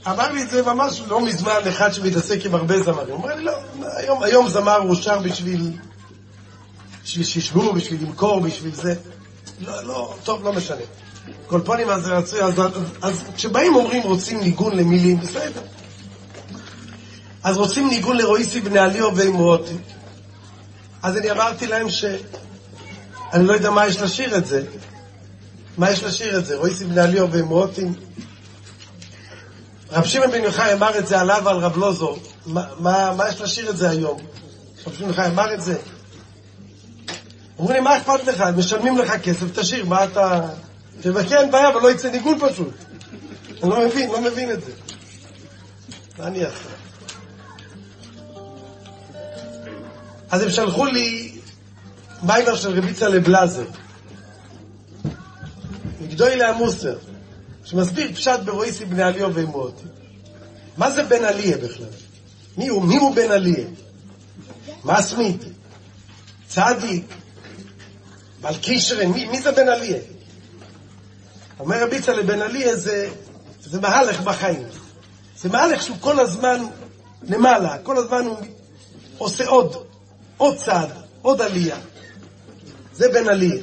אמר 0.07 0.31
לי 0.31 0.43
את 0.43 0.49
זה 0.49 0.63
ממש 0.63 1.01
לא 1.07 1.25
מזמן 1.25 1.59
אחד 1.69 1.93
שמתעסק 1.93 2.45
עם 2.45 2.55
הרבה 2.55 2.79
זמרים. 2.79 3.15
הוא 3.15 3.23
אומר 3.23 3.35
לי, 3.35 3.43
לא, 3.43 3.53
היום, 3.97 4.23
היום 4.23 4.49
זמר 4.49 4.77
הוא 4.77 4.95
שר 4.95 5.19
בשביל, 5.19 5.71
בשביל 7.07 7.25
שישבו, 7.25 7.73
בשביל 7.73 8.01
למכור, 8.01 8.41
בשביל 8.41 8.75
זה. 8.75 8.95
לא, 9.59 9.83
לא, 9.83 10.15
טוב, 10.23 10.43
לא 10.43 10.53
משנה. 10.53 10.81
קולפונים 11.47 11.89
אז 11.89 12.07
רצוי, 12.07 12.41
אז, 12.41 12.59
אז, 12.59 12.71
אז 13.01 13.23
כשבאים 13.35 13.75
אומרים 13.75 14.03
רוצים 14.03 14.39
ניגון 14.39 14.77
למילים, 14.77 15.19
בסדר. 15.19 15.61
אז 17.43 17.57
רוצים 17.57 17.89
ניגון 17.89 18.17
לרואיסי 18.17 18.61
בני 18.61 18.79
עליו 18.79 19.11
ואימרותי. 19.15 19.77
אז 21.03 21.17
אני 21.17 21.31
אמרתי 21.31 21.67
להם 21.67 21.89
ש... 21.89 22.05
אני 23.33 23.47
לא 23.47 23.53
יודע 23.53 23.71
מה 23.71 23.87
יש 23.87 24.01
לשיר 24.01 24.37
את 24.37 24.45
זה. 24.45 24.63
מה 25.77 25.91
יש 25.91 26.03
לשיר 26.03 26.39
את 26.39 26.45
זה? 26.45 26.55
רואיסי 26.57 26.85
בני 26.85 27.01
עליו 27.01 27.27
ואימרותי. 27.31 27.85
רב 29.91 30.05
שמעון 30.05 30.31
בן 30.31 30.43
יוחאי 30.43 30.73
אמר 30.73 30.99
את 30.99 31.07
זה 31.07 31.19
עליו 31.19 31.41
ועל 31.45 31.57
רב 31.57 31.77
לוזו. 31.77 32.17
מה, 32.45 32.63
מה, 32.79 33.13
מה 33.17 33.29
יש 33.29 33.41
לשיר 33.41 33.69
את 33.69 33.77
זה 33.77 33.89
היום? 33.89 34.19
רב 34.87 34.93
שמעון 34.93 34.97
בן 34.97 35.07
יוחאי 35.07 35.27
אמר 35.27 35.53
את 35.53 35.61
זה. 35.61 35.77
לי, 37.59 37.79
מה 37.79 37.97
אכפת 37.97 38.23
לך? 38.27 38.43
משלמים 38.57 38.97
לך 38.97 39.11
כסף, 39.11 39.59
תשאיר, 39.59 39.85
מה 39.85 40.03
אתה... 40.03 40.49
תבקר, 41.01 41.41
אין 41.41 41.51
בעיה, 41.51 41.69
אבל 41.69 41.81
לא 41.81 41.91
יצא 41.91 42.09
ניגון 42.09 42.39
פשוט. 42.39 42.73
אני 43.63 43.69
לא 43.69 43.87
מבין, 43.87 44.09
לא 44.09 44.21
מבין 44.21 44.51
את 44.51 44.63
זה. 44.63 44.71
מה 46.17 46.27
אני 46.27 46.45
אעשה? 46.45 46.69
אז 50.31 50.41
הם 50.41 50.51
שלחו 50.51 50.85
לי 50.85 51.37
מיילר 52.23 52.55
של 52.55 52.77
רביצה 52.77 53.09
לבלאזר. 53.09 53.65
מגדוי 56.01 56.35
לעמוסר, 56.35 56.97
שמסביר 57.65 58.13
פשט 58.13 58.39
ברואיסי 58.45 58.85
בני 58.85 59.03
עליו 59.03 59.31
ואמרותי. 59.33 59.83
מה 60.77 60.91
זה 60.91 61.03
בן 61.03 61.23
עליה 61.25 61.57
בכלל? 61.57 61.87
מי 62.57 62.67
הוא? 62.67 62.83
מי 62.83 62.97
הוא 62.97 63.15
בן 63.15 63.31
עליה? 63.31 63.65
מסמית? 64.83 65.43
צדיק? 66.47 67.05
מלכישרן? 68.41 69.07
מי, 69.07 69.25
מי 69.25 69.41
זה 69.41 69.51
בן 69.51 69.69
עליה? 69.69 69.97
אומר 71.59 71.83
רבי 71.83 71.95
יצחק 71.95 72.09
לבן 72.09 72.41
עליה 72.41 72.75
זה, 72.75 73.09
זה 73.61 73.81
מהלך 73.81 74.21
בחיים. 74.21 74.63
זה 75.37 75.49
מהלך 75.49 75.81
שהוא 75.81 75.97
כל 75.99 76.19
הזמן 76.19 76.65
למעלה, 77.23 77.77
כל 77.77 77.97
הזמן 77.97 78.25
הוא 78.25 78.37
עושה 79.17 79.47
עוד, 79.47 79.75
עוד 80.37 80.57
צעד, 80.57 80.89
עוד 81.21 81.41
עלייה. 81.41 81.77
זה 82.93 83.09
בן 83.09 83.29
עליה. 83.29 83.61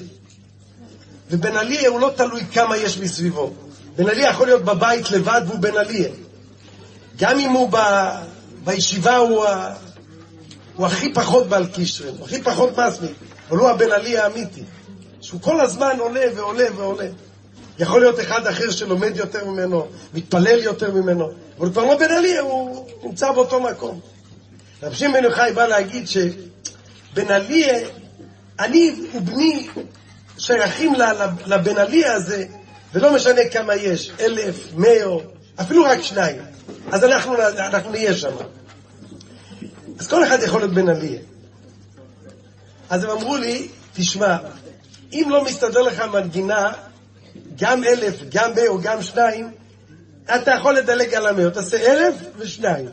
ובן 1.30 1.56
עליה 1.56 1.88
הוא 1.88 2.00
לא 2.00 2.10
תלוי 2.16 2.42
כמה 2.52 2.76
יש 2.76 2.98
מסביבו. 2.98 3.52
בן 3.96 4.08
עליה 4.08 4.30
יכול 4.30 4.46
להיות 4.46 4.62
בבית 4.62 5.10
לבד 5.10 5.42
והוא 5.46 5.58
בן 5.58 5.76
עליה. 5.76 6.08
גם 7.16 7.38
אם 7.38 7.50
הוא 7.50 7.68
ב... 7.72 7.76
בישיבה 8.64 9.16
הוא, 9.16 9.44
ה... 9.44 9.74
הוא 10.74 10.86
הכי 10.86 11.12
פחות 11.12 11.46
בעל 11.46 11.66
קישרן, 11.66 12.14
הוא 12.18 12.26
הכי 12.26 12.42
פחות 12.42 12.78
מסמיק, 12.78 13.12
אבל 13.48 13.58
הוא 13.58 13.68
הבן 13.68 13.92
עליה 13.92 14.24
האמיתי. 14.24 14.62
שהוא 15.24 15.40
כל 15.40 15.60
הזמן 15.60 15.96
עולה 15.98 16.24
ועולה 16.34 16.64
ועולה. 16.76 17.06
יכול 17.78 18.00
להיות 18.00 18.20
אחד 18.20 18.46
אחר 18.46 18.70
שלומד 18.70 19.16
יותר 19.16 19.44
ממנו, 19.44 19.86
מתפלל 20.14 20.58
יותר 20.58 20.90
ממנו, 20.90 21.24
אבל 21.58 21.66
הוא 21.66 21.72
כבר 21.72 21.84
לא 21.84 21.98
בן 21.98 22.10
עליה, 22.10 22.40
הוא 22.40 22.88
נמצא 23.02 23.32
באותו 23.32 23.60
מקום. 23.60 24.00
רב 24.82 24.94
שמעון 24.94 25.14
בן 25.14 25.24
יוחאי 25.24 25.52
בא 25.52 25.66
להגיד 25.66 26.08
שבן 26.08 27.30
עליה, 27.30 27.88
אני 28.60 28.94
ובני 29.14 29.68
שייכים 30.38 30.92
לבן 31.46 31.76
עליה 31.76 32.12
הזה, 32.12 32.44
ולא 32.94 33.14
משנה 33.14 33.40
כמה 33.52 33.74
יש, 33.74 34.10
אלף, 34.20 34.72
מאה, 34.74 35.04
אפילו 35.60 35.84
רק 35.84 36.02
שניים. 36.02 36.36
אז 36.92 37.04
אנחנו, 37.04 37.34
אנחנו 37.58 37.90
נהיה 37.90 38.14
שם. 38.14 38.32
אז 39.98 40.08
כל 40.08 40.24
אחד 40.24 40.38
יכול 40.42 40.60
להיות 40.60 40.72
בן 40.72 40.88
עליה. 40.88 41.18
אז 42.94 43.04
הם 43.04 43.10
אמרו 43.10 43.36
לי, 43.36 43.68
תשמע, 43.94 44.36
אם 45.12 45.26
לא 45.30 45.44
מסתדר 45.44 45.82
לך 45.82 46.00
מנגינה, 46.00 46.72
גם 47.58 47.84
אלף, 47.84 48.14
גם 48.28 48.54
מאה 48.54 48.68
או 48.68 48.80
גם 48.80 49.02
שניים, 49.02 49.50
אתה 50.24 50.50
יכול 50.50 50.74
לדלג 50.74 51.14
על 51.14 51.26
המאה, 51.26 51.50
תעשה 51.50 51.92
אלף 51.92 52.14
ושניים. 52.38 52.88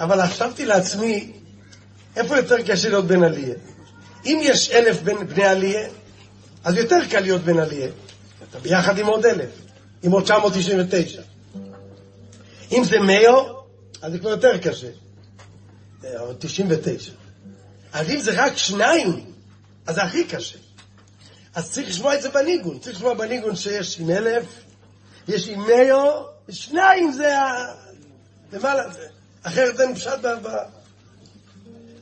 אבל 0.00 0.26
חשבתי 0.26 0.66
לעצמי, 0.66 1.32
איפה 2.16 2.36
יותר 2.36 2.62
קשה 2.62 2.88
להיות 2.88 3.06
בן 3.06 3.22
עליה? 3.22 3.54
אם 4.24 4.40
יש 4.42 4.70
אלף 4.70 5.02
בן, 5.02 5.26
בני 5.26 5.44
עליה, 5.44 5.88
אז 6.64 6.76
יותר 6.76 6.98
קל 7.10 7.20
להיות 7.20 7.40
בן 7.40 7.58
עלייה. 7.58 7.88
אתה 8.50 8.58
ביחד 8.58 8.98
עם 8.98 9.06
עוד 9.06 9.26
אלף, 9.26 9.50
עם 10.02 10.12
עוד 10.12 10.22
999. 10.22 11.22
אם 12.72 12.84
זה 12.84 13.00
מאו, 13.00 13.62
אז 14.02 14.12
זה 14.12 14.18
כבר 14.18 14.30
יותר 14.30 14.58
קשה. 14.58 15.03
אה, 16.04 16.20
עוד 16.20 16.36
99. 16.38 17.12
אז 17.92 18.10
אם 18.10 18.20
זה 18.20 18.44
רק 18.44 18.56
שניים, 18.56 19.24
אז 19.86 19.94
זה 19.94 20.02
הכי 20.02 20.24
קשה. 20.24 20.58
אז 21.54 21.72
צריך 21.72 21.88
לשמוע 21.88 22.14
את 22.14 22.22
זה 22.22 22.28
בניגון. 22.28 22.78
צריך 22.78 22.96
לשמוע 22.96 23.14
בניגון 23.14 23.56
שיש 23.56 24.00
עם 24.00 24.10
אלף, 24.10 24.44
יש 25.28 25.48
עם 25.48 25.60
מאו, 25.60 26.26
שניים 26.50 27.12
זה 27.12 27.38
ה... 27.38 27.74
למעלה. 28.52 28.82
אחרת 29.42 29.80
אין 29.80 29.94
פשט 29.94 30.18
ב... 30.22 30.26
ב... 30.26 30.48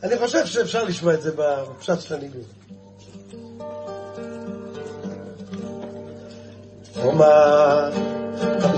אני 0.03 0.19
חושב 0.19 0.47
שאפשר 0.47 0.85
לשמוע 0.85 1.15
את 1.15 1.23
זה 1.23 1.31
בפשט 1.37 2.01
של 2.01 2.15
הניגון. 2.15 2.43
אומר 6.97 7.91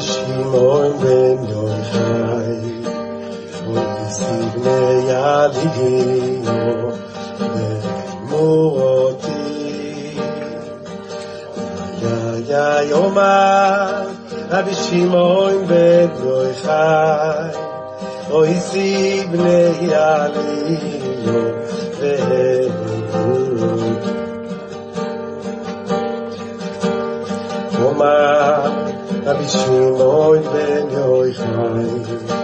שמעון 0.00 0.98
בן 0.98 1.48
יוחאי 1.48 2.93
ולסיבני 4.14 5.10
יליגינו 5.10 6.90
ומורותי 8.22 9.30
יא 12.02 12.08
יא 12.48 12.80
יאמר 12.90 14.02
רבי 14.50 14.74
שמעון 14.74 15.66
בן 15.66 16.08
יוחאי 16.24 17.50
ולסיבני 18.30 19.70
יליגינו 19.80 21.40
ומורותי 21.98 23.34
אומר 27.84 28.72
רבי 29.26 29.48
שמעון 29.48 30.42
בן 30.42 30.90
יוחאי 30.90 32.43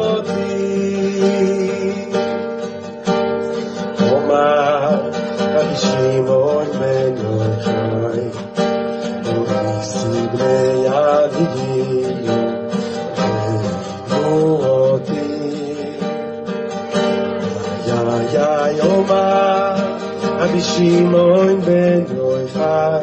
שיי 20.61 21.01
מאיין 21.01 21.61
ביי 21.61 22.01
גוי 22.15 22.47
פא 22.47 22.99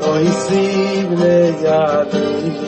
גוי 0.00 0.28
סיבלה 0.32 1.48
יא 1.62 2.04
די 2.12 2.58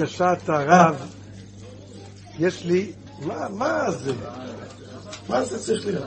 לבקשת 0.00 0.48
הרב, 0.48 0.96
יש 2.38 2.64
לי, 2.64 2.92
מה, 3.22 3.48
מה 3.50 3.90
זה? 3.90 4.12
מה 5.28 5.44
זה 5.44 5.58
צריך 5.58 5.86
להיות? 5.86 6.04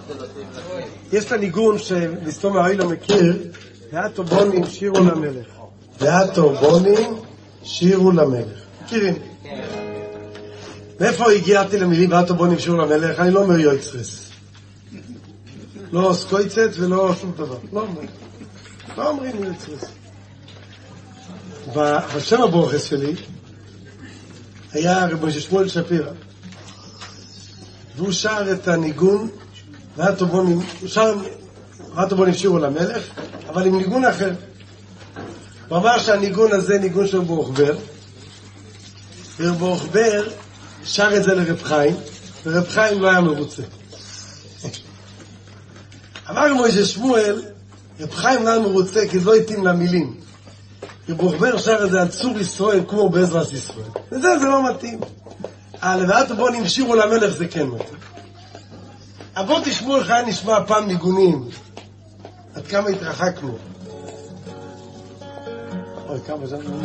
יש 1.12 1.26
את 1.26 1.32
הניגון 1.32 1.80
שמסתום 1.80 2.58
האי 2.58 2.78
לא 2.78 2.90
מכיר, 2.90 3.44
ואתו 3.92 4.24
בונים 4.24 4.66
שירו 4.66 5.00
למלך. 5.00 5.48
ואתו 6.00 6.56
בונים 6.56 7.14
שירו 7.64 8.12
למלך. 8.12 8.60
מכירים? 8.84 9.16
מאיפה 11.00 11.32
הגעתי 11.32 11.78
למילים 11.80 12.12
ואתו 12.12 12.36
בונים 12.36 12.60
שירו 12.60 12.78
למלך? 12.78 13.20
אני 13.20 13.32
לא 13.32 13.44
אומר 13.44 13.60
יויצרס. 13.60 14.30
לא 15.92 16.14
סקויצט 16.14 16.80
ולא 16.80 17.16
שום 17.22 17.32
דבר. 17.32 17.58
לא 17.74 17.82
אומרים. 17.82 18.10
לא 18.98 19.10
אומרים 19.10 19.44
יויצרס. 19.44 19.86
בשם 22.16 22.42
הברוכס 22.42 22.84
שלי 22.84 23.16
היה 24.76 25.06
רבי 25.06 25.32
שמואל 25.32 25.70
שפירא, 25.70 26.12
והוא 27.96 28.12
שר 28.12 28.52
את 28.52 28.68
הניגון, 28.68 29.30
והטובונים, 29.98 30.62
הוא 30.82 30.90
שר, 30.90 31.16
למלך, 32.60 33.04
אבל 33.50 33.66
עם 33.66 33.78
ניגון 33.78 34.06
אחר. 34.06 34.32
הוא 35.70 35.78
אמר 35.78 36.00
שהניגון 36.00 36.52
הזה 36.52 36.78
ניגון 36.78 37.08
של 37.08 37.20
ברוכבר, 37.20 37.78
וברוכבר 39.40 40.28
שר 40.84 41.18
את 41.18 41.24
זה 41.24 41.36
לרב 41.36 41.64
חיים, 41.64 41.96
ורב 42.46 42.68
חיים 42.68 43.02
לא 43.02 43.10
היה 43.10 43.22
מרוצה. 43.22 43.64
אמר 46.30 46.54
מוישה 46.54 46.86
שמואל, 46.86 47.42
רב 48.00 48.12
חיים 48.12 48.44
לא 48.44 48.50
היה 48.50 48.60
מרוצה 48.60 49.08
כי 49.10 49.20
זה 49.20 49.26
לא 49.26 49.36
התאים 49.36 49.66
למילים. 49.66 50.25
וברוכבר 51.10 51.58
שר 51.58 51.86
את 51.86 51.91
זה 51.91 52.01
על 52.01 52.08
צור 52.08 52.39
ישראל 52.39 52.82
כמו 52.88 53.10
בעזרת 53.10 53.53
ישראל. 53.53 53.86
וזה, 54.12 54.39
זה 54.39 54.45
לא 54.45 54.70
מתאים. 54.70 54.99
הלוואת 55.82 56.32
הבונים 56.32 56.68
שירו 56.68 56.95
למלך 56.95 57.34
זה 57.38 57.47
כן 57.47 57.68
מתאים. 57.68 57.99
אבל 59.38 59.45
בואו 59.45 59.62
תשמעו 59.66 59.97
איך 59.97 60.10
היה 60.10 60.26
נשמע 60.26 60.66
פעם 60.68 60.88
ניגונים. 60.88 61.49
עד 62.56 62.68
כמה 62.68 62.89
התרחקנו. 62.89 63.58
אוי, 66.10 66.20
כמה 66.28 66.47
שנים. 66.47 66.82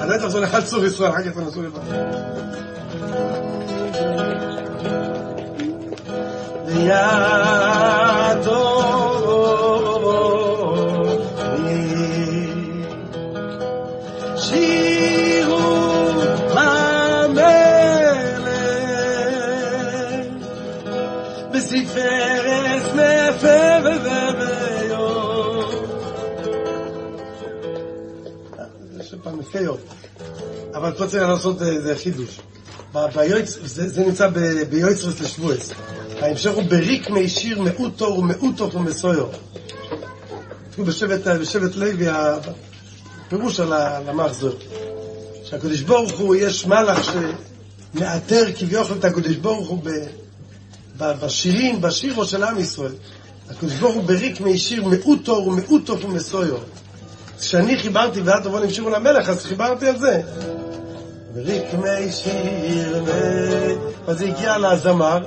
אז 0.00 0.10
בטח 0.10 0.28
זה 0.28 0.38
הולך 0.38 0.54
על 0.54 0.62
צור 0.62 0.84
ישראל, 0.84 1.10
אחר 1.10 1.22
כך 1.22 1.30
תנסו 1.30 1.62
לבד. 1.62 1.80
שירו 14.56 16.22
המלך 16.50 18.48
בספרס 21.54 22.84
מפה 22.94 23.78
וביום. 23.84 25.64
יש 29.00 29.14
פעם 29.22 29.38
מפיות. 29.38 29.80
אבל 30.74 30.92
פה 30.92 31.06
צריך 31.06 31.22
לעשות 31.22 31.62
איזה 31.62 31.94
חידוש. 31.96 32.40
ב- 32.94 33.06
ביועץ- 33.14 33.58
זה 33.64 33.88
זה 33.88 34.04
נמצא 34.04 34.28
ביועצרס 34.70 35.20
לשבועס. 35.20 35.72
ההמשך 36.20 36.50
הוא 36.50 36.62
בריק 36.62 37.10
מי 37.10 37.28
שיר 37.28 37.62
מאותו 37.62 38.04
ומאותו 38.04 38.72
ומסויו. 38.72 39.26
תראו 40.70 40.86
בשבט 40.86 41.74
לוי, 41.76 42.06
הפירוש 43.26 43.60
על 43.60 43.72
המחזור. 44.08 44.54
שהקדוש 45.44 45.80
ברוך 45.80 46.12
הוא, 46.12 46.36
יש 46.36 46.66
מלאך 46.66 47.12
שמאתר 47.94 48.44
כביכול 48.58 48.96
את 48.98 49.04
הקדוש 49.04 49.36
ברוך 49.36 49.68
הוא 49.68 49.78
ב- 49.84 50.06
ב- 50.98 51.12
בשירים, 51.24 51.80
בשירו 51.80 52.24
של 52.24 52.42
עם 52.42 52.58
ישראל. 52.58 52.92
הקדוש 53.50 53.74
ברוך 53.74 53.94
הוא 53.94 54.02
בריק 54.04 54.40
מי 54.40 54.58
שיר 54.58 54.84
מאותו 54.84 55.32
ומאותו 55.32 56.00
ומסויו. 56.00 56.56
כשאני 57.40 57.78
חיברתי 57.78 58.20
ואת 58.20 58.42
תבוא 58.42 58.60
נמשיכו 58.60 58.90
למלך, 58.90 59.28
אז 59.28 59.44
חיברתי 59.44 59.86
על 59.86 59.98
זה. 59.98 60.22
וריק 61.34 61.74
מי 61.74 62.12
שיר. 62.12 63.04
אז 64.06 64.18
זה 64.18 64.24
הגיע 64.24 64.58
לזמר, 64.58 65.24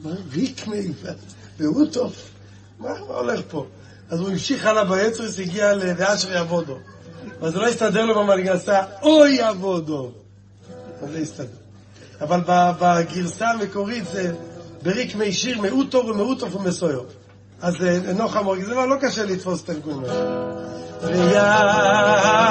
מה 0.00 0.10
ריק 0.32 0.66
מי... 0.66 0.92
והוא 1.58 1.86
טוב, 1.92 2.14
מה 2.78 2.90
הולך 3.08 3.40
פה? 3.48 3.66
אז 4.10 4.20
הוא 4.20 4.28
המשיך 4.28 4.66
הלאה 4.66 4.84
ביצרס, 4.84 5.38
הגיע 5.38 5.74
ל... 5.74 5.82
ואשר 5.96 6.32
יעבודו. 6.32 6.76
אז 7.42 7.56
לא 7.56 7.68
הסתדר 7.68 8.04
לו 8.04 8.14
במנגסה, 8.14 8.82
אוי 9.02 9.30
יעבודו. 9.30 10.10
אז 11.02 11.10
זה 11.10 11.18
הסתדר. 11.18 11.46
אבל 12.20 12.40
ב- 12.46 12.72
בגרסה 12.80 13.48
המקורית 13.48 14.04
זה 14.12 14.32
בריק 14.82 15.14
מי 15.14 15.32
שיר 15.32 15.60
מאותו 15.60 16.06
ומאותו 16.06 16.52
ומסויו. 16.52 17.00
אז 17.62 17.74
אה, 17.84 17.98
נוחם 18.12 18.46
אורגי, 18.46 18.64
זה 18.64 18.74
לא 18.74 18.96
קשה 19.00 19.24
לתפוס 19.24 19.64
את 19.64 19.68
הארגון 19.68 20.04
הזה. 20.04 20.24
ויעדו 21.02 22.50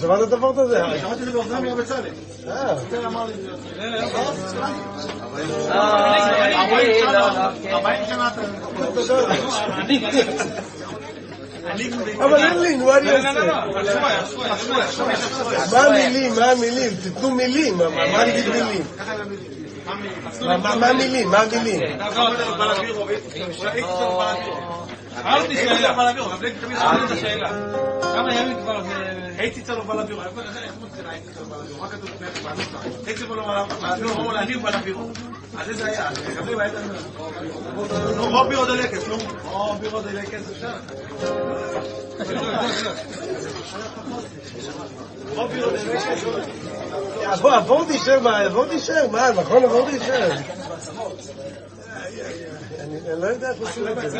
שמעת 0.00 0.18
את 0.18 0.32
הדבר 0.32 0.60
הזה? 0.60 0.82
שמעתי 1.00 1.20
את 1.20 1.26
זה 1.26 1.32
באוזניים 1.32 1.64
עם 1.64 1.76
בצלאל. 1.78 2.00
אה, 2.48 2.74
בצלאל 2.74 3.06
אמר 3.06 3.26
לי 3.26 3.32
את 3.34 3.40
זה. 3.40 3.50
אה, 5.72 6.62
40 6.62 8.06
שנה 8.08 8.28
אתה... 8.28 8.40
אבל 12.24 12.34
אין 12.36 12.58
לי, 12.60 12.76
נו, 12.76 12.96
אני 12.96 13.10
אעשה? 13.10 13.62
מה 15.72 15.78
המילים? 15.86 16.34
מה 16.36 16.44
המילים? 16.50 16.92
תיתנו 17.02 17.30
מילים. 17.30 17.78
מה 17.78 17.88
מה 17.88 18.22
אני 18.22 18.32
אגיד 18.32 18.48
מילים? 18.48 18.82
מה- 20.40 20.56
מה 20.56 20.74
מה 20.76 20.86
המילים? 20.88 21.30
מה 21.30 21.38
המילים? 21.38 21.80
אמרתי 25.20 25.54
שאלה. 25.56 25.90
אמרתי 26.84 27.20
שאלה. 27.20 27.48
כמה 28.02 28.34
ימים 28.34 28.56
כבר 28.62 28.82
זה... 28.82 29.19
הייתי 29.40 29.62
צלו 29.62 29.84
בלבירו. 29.84 30.22
איך 30.22 30.32
מוצא 30.80 31.02
לה 31.02 31.10
הייתי 31.10 31.28
צלו 31.34 31.44
בלבירו? 31.46 31.80
מה 31.80 31.88
כתוב 31.88 32.10
לפני 32.10 32.26
זה 32.34 32.40
בענותה? 32.42 32.78
הייתי 33.06 33.20
צלו 33.20 33.28
בלבירו, 33.28 34.14
אמרו 34.14 34.32
להעביר 34.32 34.58
בלבירו. 34.58 35.10
אז 35.58 35.68
איזה 35.68 35.86
היה? 35.86 36.10
כתוב 36.36 36.58
היה 36.58 36.72
נו, 38.16 38.38
או 38.38 38.48
בירו 38.48 38.64
דלקס, 38.64 39.06
נו. 39.08 39.16
או 39.50 39.74
בירו 39.74 40.00
דלקס, 40.00 40.50
אפשר. 40.52 40.72
או 45.36 45.48
בירו 45.48 45.70
דלקס. 45.70 46.24
בוא, 47.40 47.52
עבור 47.52 47.84
תישאר, 47.84 48.28
עבור 48.28 48.66
תישאר, 48.66 49.06
מה, 49.12 49.30
נכון, 49.30 49.64
עבור 49.64 49.90
תישאר. 49.90 50.30
אני 52.80 52.96
אני 53.10 53.20
לא 53.20 53.26
יודע 53.26 53.50
איך 53.50 53.60
עושים 53.60 53.88
את 53.88 54.10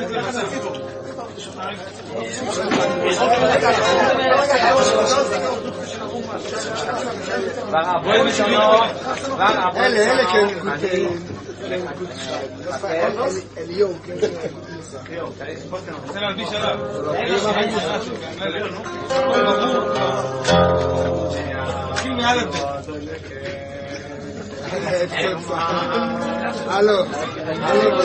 זה. 22.52 22.69
הלו, 26.66 27.04
הלו, 27.60 28.02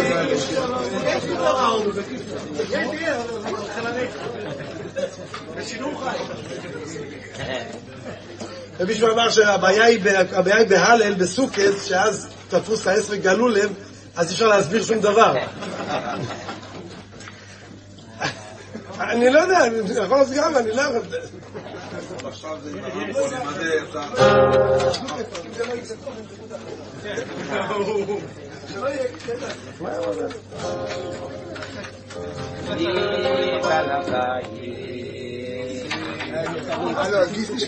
ומישהו 8.80 9.11
אמר 9.11 9.30
שהבעיה 9.30 9.84
היא 9.84 9.99
בהלל, 10.70 11.13
בסוכת, 11.13 11.72
שאז 11.86 12.28
תפוס 12.49 12.88
העץ 12.88 13.05
וגלו 13.09 13.47
לב, 13.47 13.74
אז 14.16 14.30
אי 14.30 14.34
אפשר 14.34 14.47
להסביר 14.47 14.84
שום 14.84 14.99
דבר. 14.99 15.34
אני 19.00 19.30
לא 19.30 19.39
יודע, 19.39 19.66
אני 19.66 19.78
יכול 20.04 20.18
להסביר, 20.18 20.48
אבל 20.48 20.58
אני 20.58 20.72
לא 20.72 20.82
יכול... 20.82 21.02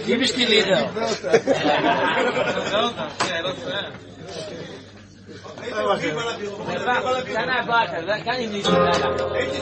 Gib 0.06 0.22
ich 0.22 0.34
die 0.34 0.46
Lieder. 0.46 0.90
קטנה 7.26 7.60
הביתה, 7.60 8.24
כאן 8.26 8.34
עם 8.40 8.52
לישון 8.52 8.88
הייתי 9.34 9.62